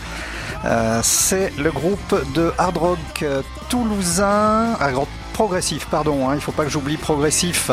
Euh, 0.65 1.01
c'est 1.03 1.53
le 1.57 1.71
groupe 1.71 2.15
de 2.35 2.53
hard 2.59 2.77
rock 2.77 2.99
euh, 3.23 3.43
toulousain, 3.71 4.75
ah, 4.79 4.91
progressif, 5.33 5.87
pardon, 5.87 6.29
hein, 6.29 6.35
il 6.35 6.41
faut 6.43 6.53
pas 6.53 6.65
que 6.65 6.71
j'oublie 6.71 6.99
progressif. 6.99 7.71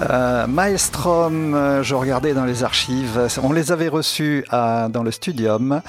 Euh, 0.00 0.46
Maelstrom, 0.48 1.82
je 1.82 1.94
regardais 1.94 2.34
dans 2.34 2.44
les 2.44 2.64
archives, 2.64 3.28
on 3.40 3.52
les 3.52 3.70
avait 3.70 3.88
reçus 3.88 4.44
dans 4.50 5.02
le 5.04 5.10
Studium 5.12 5.80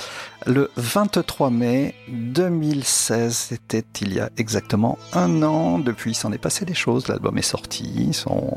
le 0.45 0.69
23 0.77 1.49
mai 1.49 1.95
2016. 2.09 3.35
C'était 3.35 3.83
il 4.01 4.13
y 4.13 4.19
a 4.19 4.29
exactement 4.37 4.99
un 5.13 5.41
an. 5.41 5.79
Depuis, 5.79 6.11
il 6.11 6.15
s'en 6.15 6.31
est 6.31 6.37
passé 6.37 6.63
des 6.63 6.75
choses. 6.75 7.07
L'album 7.07 7.37
est 7.37 7.41
sorti. 7.41 7.91
Ils 7.95 8.13
sont 8.13 8.55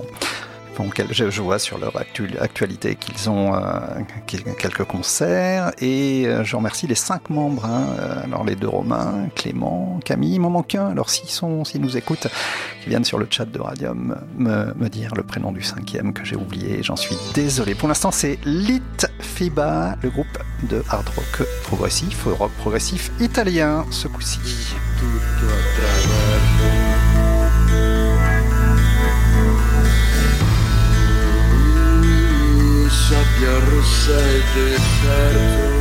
je, 1.11 1.43
vois 1.43 1.59
sur 1.59 1.79
leur 1.79 1.97
actu- 1.97 2.39
actualité 2.41 2.97
qu'ils 2.97 3.29
ont 3.31 3.55
euh, 3.55 3.61
quelques 4.27 4.85
concerts 4.85 5.73
et 5.81 6.25
euh, 6.27 6.45
je 6.45 6.57
remercie 6.57 6.87
les 6.87 6.95
cinq 6.95 7.31
membres 7.31 7.65
hein, 7.65 7.87
euh, 7.99 8.25
alors 8.25 8.45
les 8.45 8.57
deux 8.57 8.69
Romains 8.69 9.29
Clément 9.37 10.01
Camille. 10.05 10.35
Il 10.35 10.41
m'en 10.41 10.51
manque 10.51 10.75
un. 10.75 10.89
Alors 10.89 11.11
s'ils 11.11 11.29
sont 11.29 11.65
s'ils 11.65 11.81
nous 11.81 11.97
écoutent 11.97 12.29
qui 12.83 12.89
viennent 12.89 13.05
sur 13.05 13.19
le 13.19 13.27
chat 13.31 13.45
de 13.45 13.61
Radium 13.61 14.17
me, 14.37 14.73
me 14.75 14.89
dire 14.89 15.15
le 15.15 15.23
prénom 15.23 15.53
du 15.53 15.63
cinquième 15.63 16.13
que 16.13 16.25
j'ai 16.25 16.37
oublié 16.37 16.83
j'en 16.83 16.97
suis 16.97 17.17
désolé. 17.35 17.75
Pour 17.75 17.89
l'instant 17.89 18.11
c'est 18.11 18.39
Lit 18.45 18.83
Fiba 19.21 19.97
le 20.03 20.11
groupe 20.11 20.39
de 20.71 20.83
hard 20.89 21.09
rock 21.09 21.47
progressif 21.65 22.25
rock 22.25 22.51
progressif 22.59 23.11
italien 23.21 23.85
ce 23.91 24.09
coup-ci 24.09 24.41
Я 33.43 33.49
Ярусай 33.49 34.43
дышать 34.55 35.72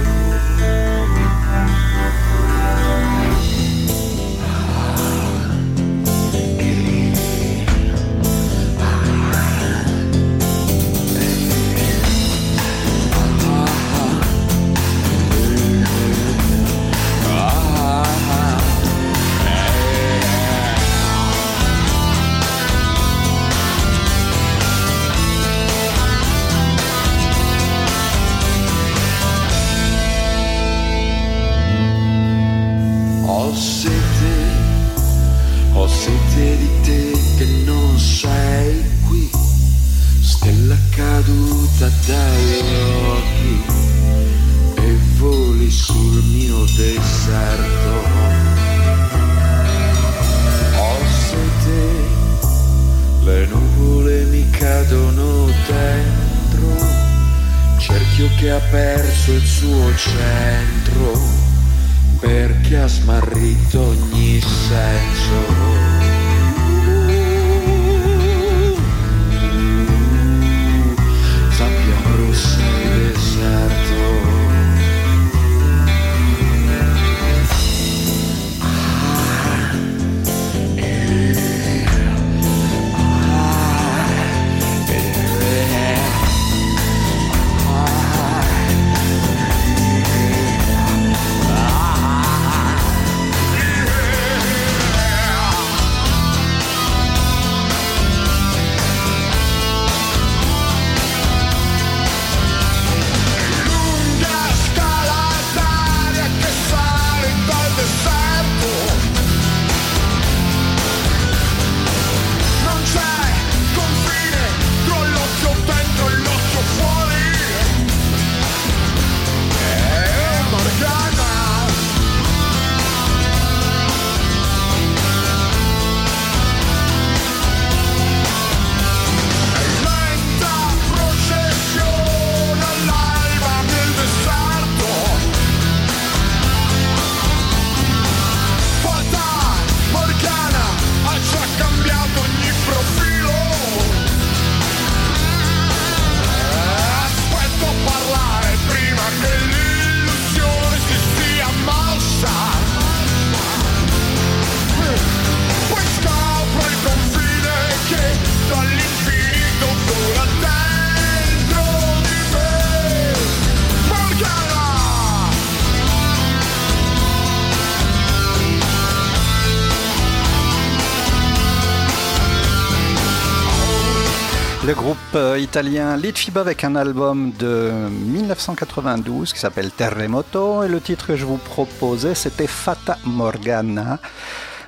italien 175.37 175.97
Litfiba 175.97 176.41
avec 176.41 176.63
un 176.63 176.75
album 176.75 177.31
de 177.37 177.71
1992 177.89 179.33
qui 179.33 179.39
s'appelle 179.39 179.71
Terremoto 179.71 180.63
et 180.63 180.67
le 180.67 180.79
titre 180.79 181.07
que 181.07 181.15
je 181.15 181.25
vous 181.25 181.37
proposais 181.37 182.15
c'était 182.15 182.47
Fata 182.47 182.97
Morgana. 183.05 183.99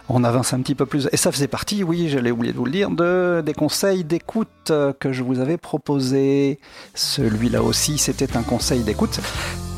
On 0.09 0.23
avance 0.23 0.53
un 0.53 0.61
petit 0.61 0.75
peu 0.75 0.85
plus 0.85 1.07
et 1.11 1.17
ça 1.17 1.31
faisait 1.31 1.47
partie, 1.47 1.83
oui, 1.83 2.09
je 2.09 2.19
l'ai 2.19 2.31
de 2.31 2.57
vous 2.57 2.65
le 2.65 2.71
dire, 2.71 2.89
de, 2.89 3.41
des 3.45 3.53
conseils 3.53 4.03
d'écoute 4.03 4.49
euh, 4.69 4.91
que 4.99 5.13
je 5.13 5.23
vous 5.23 5.39
avais 5.39 5.57
proposé. 5.57 6.59
Celui-là 6.93 7.63
aussi, 7.63 7.97
c'était 7.97 8.35
un 8.35 8.43
conseil 8.43 8.83
d'écoute 8.83 9.21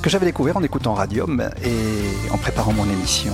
que 0.02 0.10
j'avais 0.10 0.26
découvert 0.26 0.58
en 0.58 0.64
écoutant 0.64 0.94
Radium 0.94 1.48
et 1.64 2.32
en 2.32 2.38
préparant 2.38 2.74
mon 2.74 2.90
émission. 2.90 3.34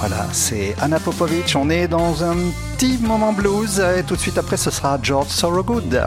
Voilà, 0.00 0.26
c'est 0.32 0.76
Anna 0.80 1.00
Popovic. 1.00 1.54
On 1.56 1.70
est 1.70 1.88
dans 1.88 2.22
un 2.22 2.36
petit 2.76 2.98
moment 2.98 3.32
blues 3.32 3.80
et 3.80 4.04
tout 4.04 4.14
de 4.14 4.20
suite 4.20 4.38
après, 4.38 4.56
ce 4.56 4.70
sera 4.70 4.98
George 5.02 5.36
Thorogood. 5.36 6.06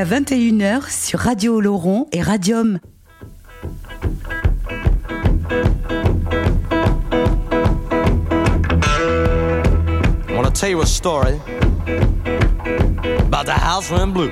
jusqu'à 0.00 0.04
21h 0.04 0.90
sur 0.90 1.18
Radio 1.20 1.56
Oloron 1.56 2.06
et 2.12 2.22
Radium. 2.22 2.78
I 10.28 10.42
to 10.42 10.50
tell 10.52 10.70
you 10.70 10.80
a 10.80 10.86
story 10.86 11.38
about 13.26 13.46
the 13.46 13.52
house 13.52 13.90
went 13.90 14.12
blue. 14.12 14.30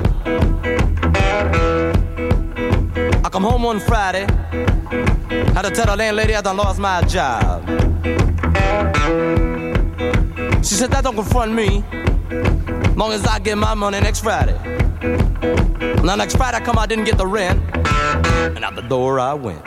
I 3.25 3.29
come 3.31 3.45
home 3.45 3.63
one 3.63 3.81
Friday, 3.81 4.27
had 5.55 5.63
to 5.63 5.71
tell 5.71 5.87
the 5.87 5.97
landlady 5.97 6.35
I 6.35 6.41
done 6.41 6.57
lost 6.57 6.79
my 6.79 7.03
job. 7.07 7.65
She 10.63 10.75
said 10.75 10.91
that 10.91 11.05
don't 11.05 11.15
confront 11.15 11.53
me, 11.53 11.85
long 12.97 13.13
as 13.13 13.27
I 13.27 13.39
get 13.39 13.57
my 13.57 13.75
money 13.75 14.01
next 14.01 14.21
Friday. 14.21 14.78
Now 15.01 16.17
next 16.17 16.37
Friday 16.37 16.57
I 16.57 16.61
come, 16.61 16.77
I 16.77 16.87
didn't 16.87 17.05
get 17.05 17.19
the 17.19 17.27
rent, 17.27 17.63
and 18.57 18.65
out 18.65 18.75
the 18.75 18.83
door 18.83 19.21
I 19.21 19.33
went. 19.35 19.65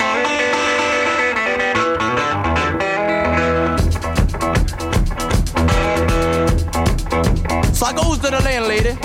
So 7.73 7.85
I 7.85 7.93
goes 7.93 8.17
to 8.19 8.29
the 8.29 8.41
landlady. 8.43 8.97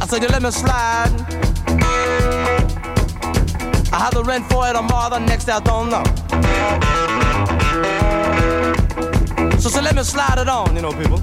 I 0.00 0.06
said, 0.06 0.22
you 0.22 0.28
let 0.28 0.42
me 0.42 0.50
slide. 0.50 1.12
I 3.92 3.98
have 3.98 4.14
the 4.14 4.24
rent 4.24 4.46
for 4.50 4.66
it 4.68 4.72
tomorrow, 4.72 5.10
the 5.10 5.18
next 5.18 5.44
day 5.44 5.52
I 5.52 5.60
don't 5.60 5.90
know. 5.90 6.02
So 9.58 9.68
say, 9.68 9.82
let 9.82 9.94
me 9.94 10.02
slide 10.02 10.38
it 10.38 10.48
on, 10.48 10.74
you 10.74 10.80
know, 10.80 10.92
people. 10.92 11.20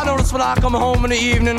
I 0.00 0.04
notice 0.06 0.32
when 0.32 0.40
I 0.40 0.54
come 0.54 0.72
home 0.72 1.04
in 1.04 1.10
the 1.10 1.16
evening, 1.18 1.58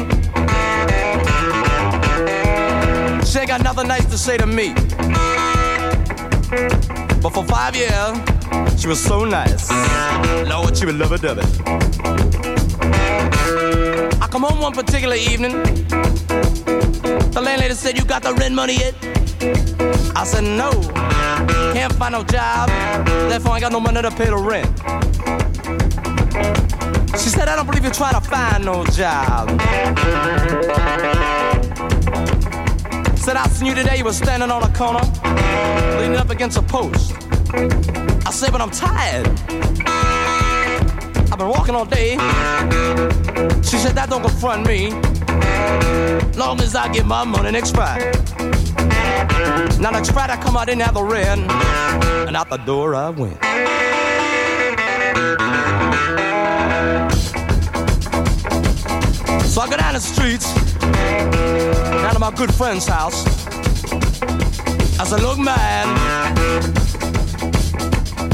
she 3.24 3.38
ain't 3.38 3.48
got 3.48 3.62
nothing 3.62 3.88
nice 3.88 4.06
to 4.06 4.18
say 4.18 4.36
to 4.36 4.48
me. 4.48 4.74
But 7.22 7.30
for 7.36 7.46
five 7.46 7.76
years, 7.76 8.18
she 8.82 8.88
was 8.88 9.00
so 9.00 9.26
nice. 9.26 9.70
Lord, 10.50 10.76
she 10.76 10.88
would 10.88 10.96
love 10.96 11.12
a 11.12 11.20
dovey. 11.20 11.44
I 14.20 14.28
come 14.28 14.42
home 14.42 14.60
one 14.60 14.74
particular 14.74 15.18
evening. 15.18 15.62
The 17.30 17.42
landlady 17.46 17.76
said, 17.76 17.96
You 17.96 18.06
got 18.06 18.24
the 18.24 18.34
rent 18.34 18.56
money 18.56 18.74
yet? 18.80 18.96
I 20.16 20.24
said, 20.26 20.46
No. 20.46 20.72
Can't 21.74 21.94
find 21.94 22.14
no 22.14 22.24
job. 22.24 22.70
Therefore, 23.30 23.52
I 23.52 23.56
ain't 23.58 23.62
got 23.62 23.72
no 23.72 23.80
money 23.80 24.02
to 24.02 24.10
pay 24.10 24.26
the 24.26 24.38
rent. 24.38 25.01
She 27.22 27.30
said, 27.30 27.48
I 27.48 27.56
don't 27.56 27.68
believe 27.68 27.84
you're 27.84 27.94
trying 27.94 28.16
to 28.16 28.22
find 28.22 28.66
no 28.66 28.84
job. 28.86 29.50
Said, 33.20 33.36
I 33.36 33.48
seen 33.48 33.68
you 33.68 33.76
today. 33.76 33.98
You 33.98 34.06
were 34.06 34.12
standing 34.12 34.50
on 34.50 34.64
a 34.64 34.74
corner, 34.74 35.02
leaning 36.00 36.18
up 36.18 36.32
against 36.32 36.58
a 36.58 36.64
post. 36.64 37.14
I 37.54 38.32
said, 38.32 38.52
but 38.52 38.60
I'm 38.60 38.72
tired. 38.72 39.28
I've 41.32 41.38
been 41.38 41.50
walking 41.50 41.76
all 41.76 41.86
day. 41.86 42.14
She 43.62 43.78
said, 43.78 43.94
that 43.94 44.08
don't 44.10 44.24
confront 44.24 44.66
me. 44.66 44.90
Long 46.40 46.60
as 46.60 46.76
I 46.76 46.92
get 46.92 47.06
my 47.06 47.24
money 47.24 47.52
next 47.52 47.76
Friday. 47.76 48.12
Now 49.80 49.92
next 49.92 50.12
Friday 50.12 50.34
I 50.34 50.38
come 50.42 50.58
out, 50.58 50.66
didn't 50.66 50.82
have 50.82 50.96
the 50.96 51.04
rent. 51.04 51.42
And 52.28 52.36
out 52.36 52.50
the 52.50 52.58
door 52.58 52.96
I 52.96 53.12
went. 53.12 53.38
So 59.52 59.60
I 59.60 59.70
go 59.70 59.76
down 59.76 59.96
the 59.96 60.00
streets, 60.00 60.54
down 60.80 62.14
to 62.14 62.20
my 62.20 62.32
good 62.32 62.54
friend's 62.54 62.88
house. 62.88 63.26
I 64.98 65.04
said, 65.04 65.20
look 65.20 65.38
man, 65.38 65.90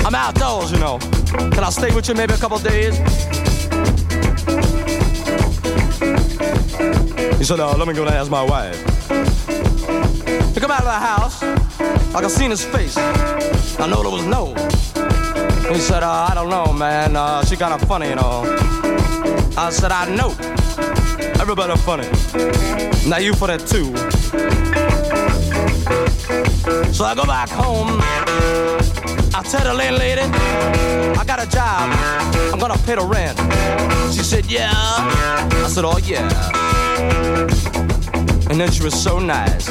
I'm 0.05 0.13
outdoors, 0.13 0.71
you 0.71 0.77
know. 0.77 0.99
Can 0.99 1.63
I 1.63 1.71
stay 1.71 1.91
with 1.95 2.07
you 2.07 2.13
maybe 2.13 2.35
a 2.35 2.37
couple 2.37 2.59
days? 2.59 2.95
He 7.39 7.43
said, 7.43 7.59
uh, 7.59 7.75
let 7.75 7.87
me 7.87 7.95
go 7.95 8.05
and 8.05 8.13
ask 8.13 8.29
my 8.29 8.43
wife. 8.43 8.77
He 10.53 10.59
come 10.59 10.69
out 10.69 10.81
of 10.81 10.85
the 10.85 10.91
house, 10.91 11.41
I 12.13 12.21
could 12.21 12.29
see 12.29 12.45
in 12.45 12.51
his 12.51 12.63
face. 12.63 12.95
I 12.95 13.87
know 13.89 14.03
there 14.03 14.11
was 14.11 14.23
no. 14.23 14.53
He 15.73 15.79
said, 15.79 16.03
uh, 16.03 16.27
I 16.29 16.35
don't 16.35 16.49
know, 16.51 16.71
man. 16.73 17.15
Uh, 17.15 17.43
she 17.43 17.57
kind 17.57 17.73
of 17.73 17.81
funny, 17.87 18.09
you 18.09 18.15
know. 18.17 18.43
I 19.57 19.71
said, 19.71 19.91
I 19.91 20.15
know. 20.15 20.56
Everybody 21.49 21.79
funny. 21.79 23.09
Now 23.09 23.19
you 23.19 23.33
funny 23.33 23.57
too. 23.57 23.95
So 26.91 27.05
I 27.05 27.15
go 27.15 27.23
back 27.23 27.47
home. 27.47 28.01
I 29.33 29.41
tell 29.49 29.63
the 29.63 29.73
landlady, 29.73 30.23
I 30.23 31.23
got 31.25 31.41
a 31.41 31.49
job. 31.49 31.89
I'm 32.51 32.59
gonna 32.59 32.77
pay 32.79 32.95
the 32.95 33.05
rent. 33.05 33.39
She 34.13 34.23
said, 34.23 34.45
yeah. 34.47 34.73
I 34.73 35.69
said, 35.69 35.85
oh 35.85 35.99
yeah. 35.99 36.27
And 38.49 38.59
then 38.59 38.69
she 38.69 38.83
was 38.83 39.01
so 39.01 39.17
nice. 39.17 39.69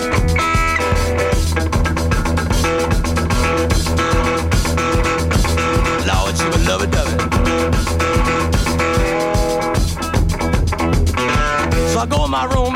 My 12.37 12.45
room, 12.55 12.75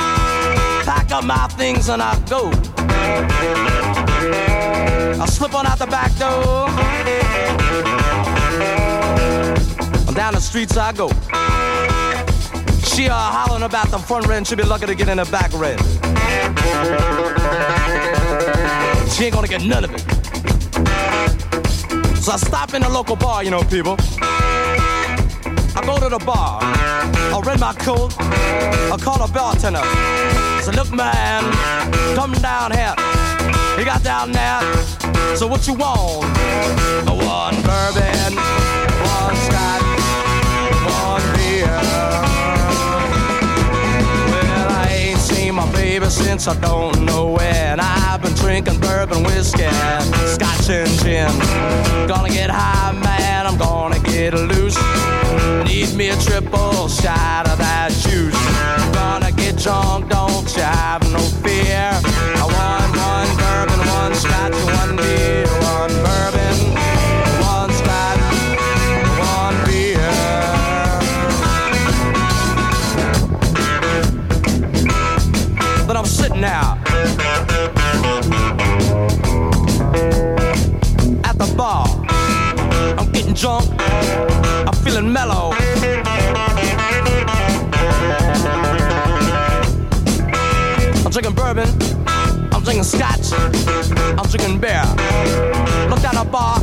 pack 0.87 1.11
up 1.13 1.23
my 1.23 1.47
things, 1.49 1.91
and 1.91 2.01
I 2.01 2.19
go. 2.31 2.51
I 5.21 5.27
slip 5.27 5.55
on 5.55 5.67
out 5.67 5.79
the 5.79 5.87
back 5.87 6.17
door. 6.17 6.67
Down 10.15 10.33
the 10.33 10.41
streets 10.41 10.79
I 10.79 10.93
go. 10.93 11.09
She 12.91 13.09
uh, 13.09 13.15
hollering 13.15 13.65
about 13.65 13.89
the 13.91 13.99
front 13.99 14.27
rent. 14.27 14.47
She'll 14.47 14.57
be 14.57 14.65
lucky 14.65 14.87
to 14.87 14.95
get 14.95 15.09
in 15.11 15.19
the 15.19 15.27
back 15.27 15.53
rent. 15.53 15.81
She 19.13 19.25
ain't 19.25 19.35
gonna 19.35 19.47
get 19.47 19.63
none 19.63 19.85
of 19.85 19.93
it. 19.95 20.01
So 22.17 22.33
I 22.33 22.37
stop 22.37 22.73
in 22.73 22.81
the 22.81 22.89
local 22.89 23.17
bar, 23.17 23.45
you 23.45 23.51
know, 23.51 23.63
people. 23.65 23.99
I 25.81 25.87
go 25.87 25.99
to 25.99 26.11
the 26.11 26.19
bar. 26.19 26.59
I 26.61 27.41
rent 27.43 27.59
my 27.59 27.73
coat. 27.73 28.15
I 28.21 28.99
call 29.01 29.23
a 29.23 29.29
bartender. 29.29 29.81
Say, 30.63 30.73
look, 30.73 30.93
man, 30.93 31.41
come 32.15 32.33
down 32.33 32.71
here. 32.73 32.95
He 33.79 33.85
got 33.87 34.05
down 34.05 34.31
there. 34.31 34.61
So 35.37 35.47
what 35.47 35.67
you 35.67 35.73
want? 35.73 36.29
One 37.09 37.57
bourbon, 37.65 38.37
one 39.09 39.37
scotch, 39.49 39.89
one 40.85 41.25
beer. 41.41 41.73
Well, 44.29 44.69
I 44.69 44.87
ain't 44.91 45.19
seen 45.19 45.55
my 45.55 45.71
baby 45.73 46.11
since 46.11 46.47
I 46.47 46.61
don't 46.61 47.07
know 47.07 47.31
when. 47.31 47.81
I've 47.81 48.21
been 48.21 48.35
drinking 48.35 48.81
bourbon 48.81 49.23
whiskey, 49.23 49.71
scotch 50.27 50.69
and 50.69 50.91
gin. 51.01 51.33
Gonna 52.07 52.29
get 52.29 52.51
high, 52.51 52.93
man. 52.93 53.47
I'm 53.47 53.57
gonna 53.57 53.99
get 54.01 54.35
loose. 54.35 54.77
Need 55.81 55.97
me 55.97 56.09
a 56.11 56.17
triple 56.17 56.89
shot 56.89 57.49
of 57.49 57.57
that 57.57 57.91
juice. 58.05 58.37
Gonna 58.93 59.33
get 59.33 59.57
drunk, 59.57 60.11
don't 60.11 60.45
you 60.55 60.63
have 60.63 61.01
no 61.11 61.30
drinking 92.81 92.99
scotch. 92.99 93.33
I'm 94.19 94.27
drinking 94.29 94.59
beer. 94.59 94.85
Look 95.89 96.01
down 96.03 96.15
the 96.15 96.25
bar. 96.31 96.61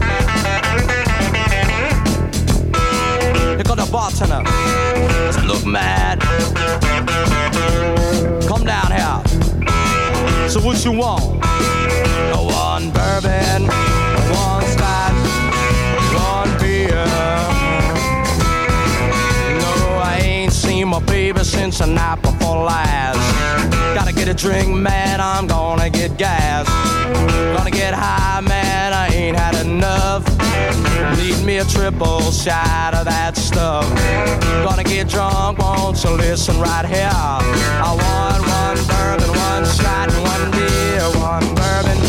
Here 3.55 3.63
comes 3.63 3.85
the 3.85 3.91
bartender. 3.91 4.43
I 4.45 5.31
said, 5.31 5.45
Look, 5.45 5.65
mad. 5.65 6.21
Come 8.47 8.65
down 8.65 8.91
here. 8.91 10.49
So 10.49 10.59
what 10.61 10.83
you 10.85 10.93
want? 10.93 11.43
One 12.33 12.91
bourbon, 12.91 13.63
one 13.67 14.63
scotch, 14.63 14.76
since 21.47 21.79
a 21.81 21.87
Napa 21.87 22.31
for 22.39 22.63
last. 22.63 23.19
Gotta 23.95 24.13
get 24.13 24.27
a 24.27 24.33
drink, 24.33 24.69
man, 24.75 25.19
I'm 25.21 25.47
gonna 25.47 25.89
get 25.89 26.17
gas. 26.17 26.67
Gonna 27.55 27.71
get 27.71 27.93
high, 27.93 28.41
man, 28.41 28.93
I 28.93 29.07
ain't 29.13 29.37
had 29.37 29.55
enough. 29.65 30.23
Need 31.17 31.43
me 31.45 31.57
a 31.57 31.65
triple 31.65 32.21
shot 32.31 32.93
of 32.93 33.05
that 33.05 33.37
stuff. 33.37 33.85
Gonna 34.63 34.83
get 34.83 35.07
drunk, 35.07 35.59
won't 35.59 36.03
you 36.03 36.11
listen 36.11 36.59
right 36.59 36.85
here? 36.85 37.09
I 37.11 37.91
want 38.03 38.41
one 38.61 38.79
bourbon, 38.91 39.31
one 39.49 39.65
shot, 39.77 40.11
and 40.11 40.21
one 40.33 40.51
beer, 40.51 41.05
one 41.19 41.47
bourbon, 41.55 41.99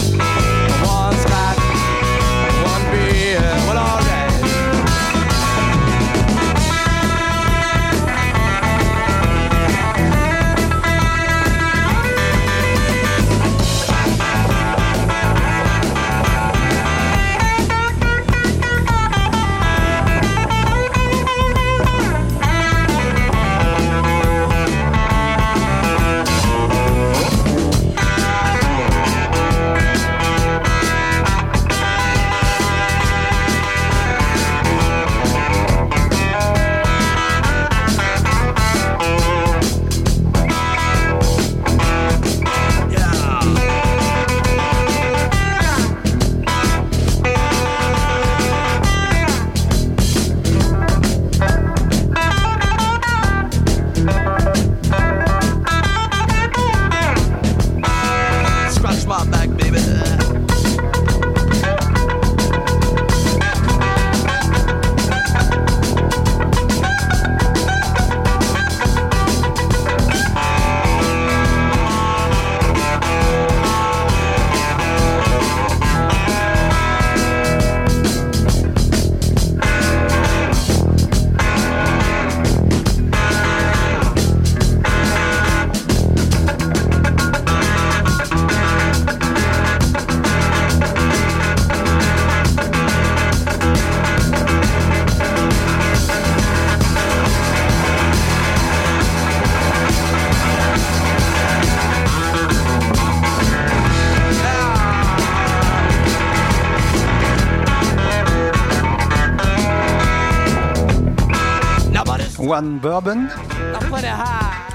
One 112.58 112.80
bourbon, 112.80 113.28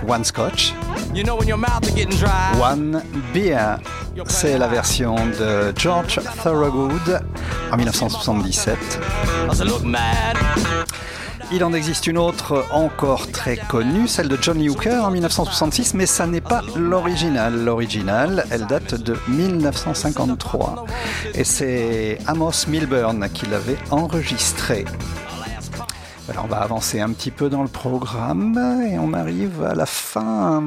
one 0.08 0.24
scotch, 0.24 0.74
You 1.14 1.22
know 1.26 1.36
when 1.36 1.50
your 1.50 1.58
mouth 1.58 1.84
is 1.84 1.94
getting 1.94 2.18
dry. 2.18 2.58
one 2.58 3.04
beer. 3.34 3.78
C'est 4.28 4.58
la 4.58 4.70
version 4.70 5.16
de 5.38 5.74
George 5.78 6.22
Thorogood 6.42 7.22
en 7.74 7.76
1977. 7.76 8.78
I 9.52 9.54
said, 9.54 9.68
look, 9.68 9.84
man. 9.84 10.38
Il 11.52 11.62
en 11.66 11.74
existe 11.74 12.08
une 12.08 12.18
autre 12.18 12.64
encore 12.72 13.30
très 13.32 13.58
connue, 13.58 14.08
celle 14.08 14.30
de 14.30 14.38
Johnny 14.42 14.70
Hooker 14.70 15.04
en 15.04 15.12
1966, 15.12 15.94
mais 15.94 16.06
ça 16.06 16.26
n'est 16.26 16.40
pas 16.40 16.62
l'original. 16.78 17.66
L'original, 17.66 18.46
elle 18.50 18.66
date 18.66 18.96
de 18.96 19.18
1953 19.28 20.86
et 21.36 21.44
c'est 21.44 22.18
Amos 22.28 22.66
Milburn 22.70 23.28
qui 23.34 23.46
l'avait 23.46 23.78
enregistrée. 23.92 24.86
Alors 26.30 26.46
on 26.46 26.48
va 26.48 26.58
avancer 26.58 27.02
un 27.02 27.12
petit 27.12 27.32
peu 27.32 27.50
dans 27.50 27.64
le 27.64 27.70
programme 27.70 28.58
et 28.90 28.98
on 28.98 29.14
arrive 29.14 29.64
à 29.64 29.76
la 29.76 29.86
fin 29.86 30.64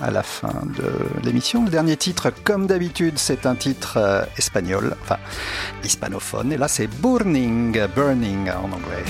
à 0.00 0.10
la 0.10 0.22
fin 0.22 0.62
de 0.76 0.90
l'émission. 1.24 1.64
Le 1.64 1.70
dernier 1.70 1.96
titre, 1.96 2.32
comme 2.44 2.66
d'habitude, 2.66 3.18
c'est 3.18 3.46
un 3.46 3.54
titre 3.54 3.96
euh, 3.96 4.24
espagnol, 4.36 4.96
enfin 5.02 5.16
hispanophone, 5.84 6.52
et 6.52 6.56
là 6.56 6.68
c'est 6.68 6.86
Burning, 6.86 7.86
Burning 7.94 8.50
en 8.50 8.72
anglais. 8.72 9.04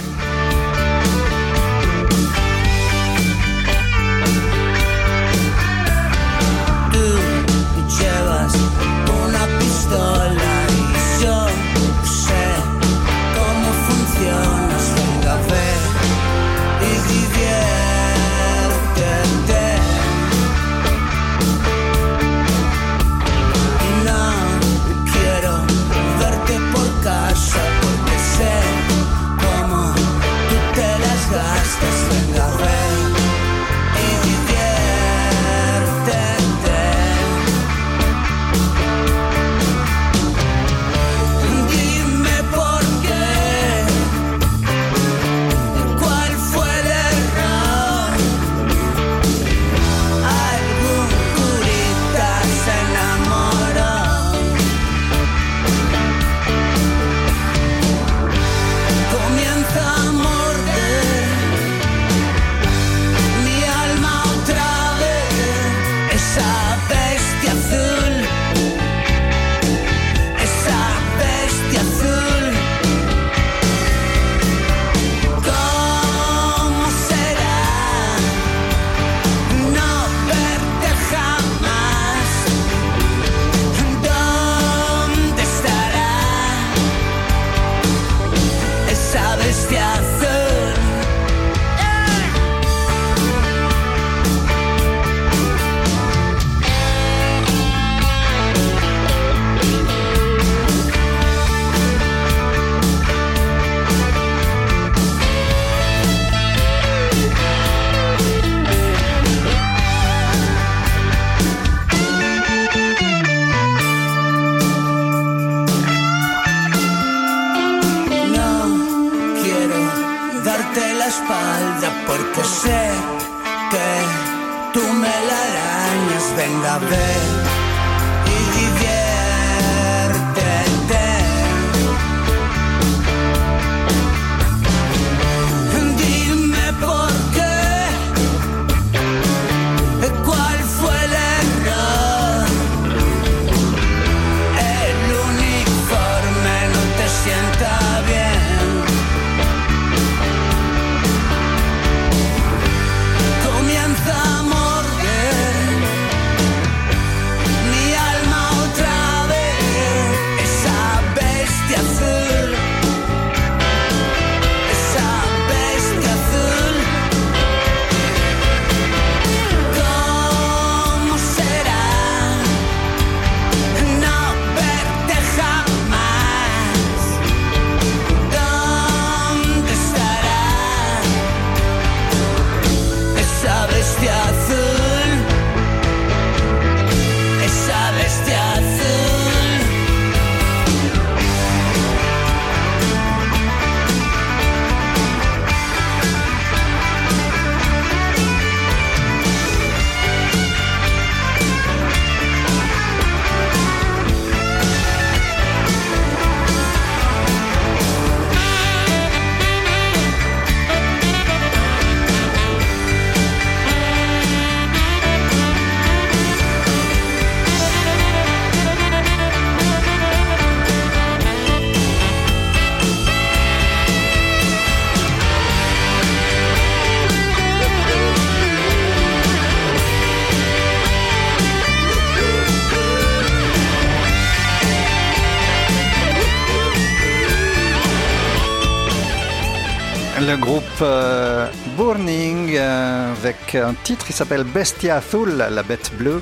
Titre 243.87 244.05
qui 244.05 244.12
s'appelle 244.12 244.43
Bestia 244.43 244.97
Azul, 244.97 245.37
la 245.37 245.62
bête 245.62 245.93
bleue. 245.97 246.20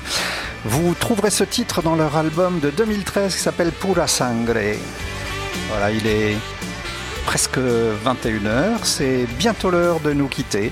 Vous 0.65 0.93
trouverez 0.93 1.31
ce 1.31 1.43
titre 1.43 1.81
dans 1.81 1.95
leur 1.95 2.15
album 2.15 2.59
de 2.59 2.69
2013 2.69 3.33
qui 3.33 3.41
s'appelle 3.41 3.71
Pura 3.71 4.05
Sangre. 4.05 4.77
Voilà, 5.69 5.89
il 5.89 6.05
est 6.05 6.35
presque 7.25 7.57
21h, 7.57 8.83
c'est 8.83 9.25
bientôt 9.39 9.71
l'heure 9.71 9.99
de 9.99 10.13
nous 10.13 10.27
quitter. 10.27 10.71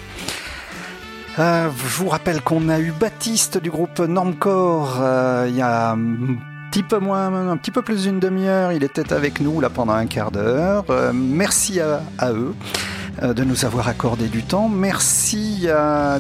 Euh, 1.40 1.68
je 1.76 1.98
vous 1.98 2.10
rappelle 2.10 2.42
qu'on 2.42 2.70
a 2.70 2.80
eu 2.80 2.92
Baptiste 2.92 3.58
du 3.58 3.72
groupe 3.72 3.98
Normcore 3.98 5.00
euh, 5.02 5.48
il 5.50 5.56
y 5.56 5.64
a 5.64 5.94
un 5.94 5.98
petit 6.70 6.84
peu 6.84 7.00
moins, 7.00 7.50
un 7.50 7.58
petit 7.58 7.72
peu 7.72 7.82
plus 7.82 8.04
d'une 8.04 8.20
demi-heure. 8.20 8.72
Il 8.72 8.84
était 8.84 9.12
avec 9.12 9.40
nous 9.40 9.60
là 9.60 9.72
pendant 9.72 9.94
un 9.94 10.06
quart 10.06 10.30
d'heure. 10.30 10.86
Euh, 10.92 11.12
merci 11.12 11.80
à, 11.80 12.32
eux 12.32 12.54
de 13.22 13.44
nous 13.44 13.66
avoir 13.66 13.88
accordé 13.88 14.28
du 14.28 14.44
temps. 14.44 14.70
Merci 14.70 15.68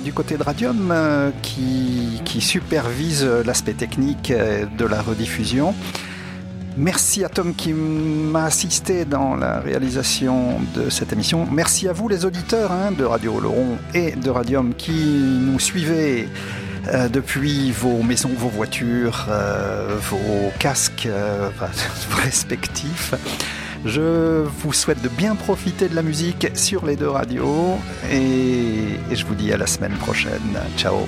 du 0.04 0.14
côté 0.14 0.38
de 0.38 0.44
Radium 0.44 0.90
euh, 0.92 1.32
qui, 1.42 2.42
supervise 2.42 3.24
euh, 3.24 3.44
l'aspect 3.44 3.74
technique 3.74 4.32
euh, 4.32 4.66
de 4.78 4.86
la 4.86 5.02
rediffusion. 5.02 5.74
Merci 6.76 7.24
à 7.24 7.30
Tom 7.30 7.54
qui 7.54 7.74
m'a 7.74 8.46
assisté 8.46 9.06
dans 9.06 9.36
la 9.36 9.60
réalisation 9.60 10.60
de 10.76 10.90
cette 10.90 11.14
émission. 11.14 11.48
Merci 11.50 11.88
à 11.88 11.94
vous 11.94 12.10
les 12.10 12.26
auditeurs 12.26 12.72
hein, 12.72 12.92
de 12.92 13.04
Radio 13.04 13.36
Oloron 13.36 13.78
et 13.94 14.12
de 14.12 14.30
Radium 14.30 14.74
qui 14.74 14.92
nous 14.92 15.60
suivez 15.60 16.28
euh, 16.88 17.08
depuis 17.08 17.72
vos 17.72 18.04
maisons, 18.04 18.32
vos 18.36 18.50
voitures, 18.50 19.28
euh, 19.30 19.96
vos 20.02 20.52
casques 20.60 21.06
euh, 21.06 21.50
respectifs. 22.24 23.14
Je 23.86 24.44
vous 24.44 24.74
souhaite 24.74 25.02
de 25.02 25.10
bien 25.10 25.36
profiter 25.36 25.90
de 25.90 25.96
la 25.96 26.02
musique 26.02 26.48
sur 26.56 26.86
les 26.86 26.96
deux 26.96 27.10
radios 27.10 27.78
et, 28.12 28.98
je 29.12 29.26
vous 29.26 29.36
dis 29.36 29.52
à 29.52 29.58
la 29.58 29.68
semaine 29.68 29.94
prochaine. 29.94 30.58
Ciao 30.78 31.08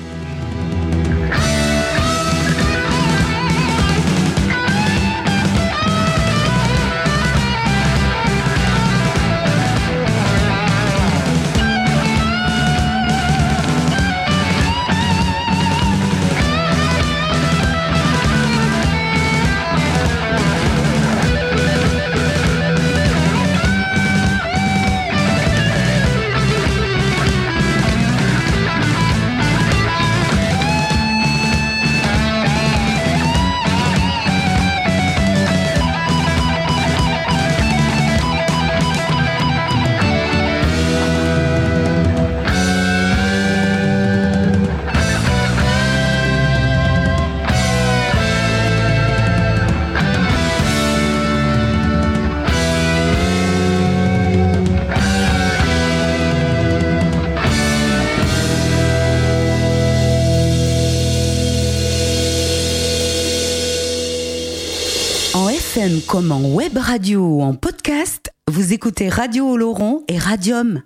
radio 66.95 67.41
en 67.41 67.53
podcast, 67.53 68.31
vous 68.49 68.71
écoutez 68.71 69.09
Radio 69.09 69.49
Oloron 69.49 70.05
et 70.07 70.17
Radium. 70.17 70.81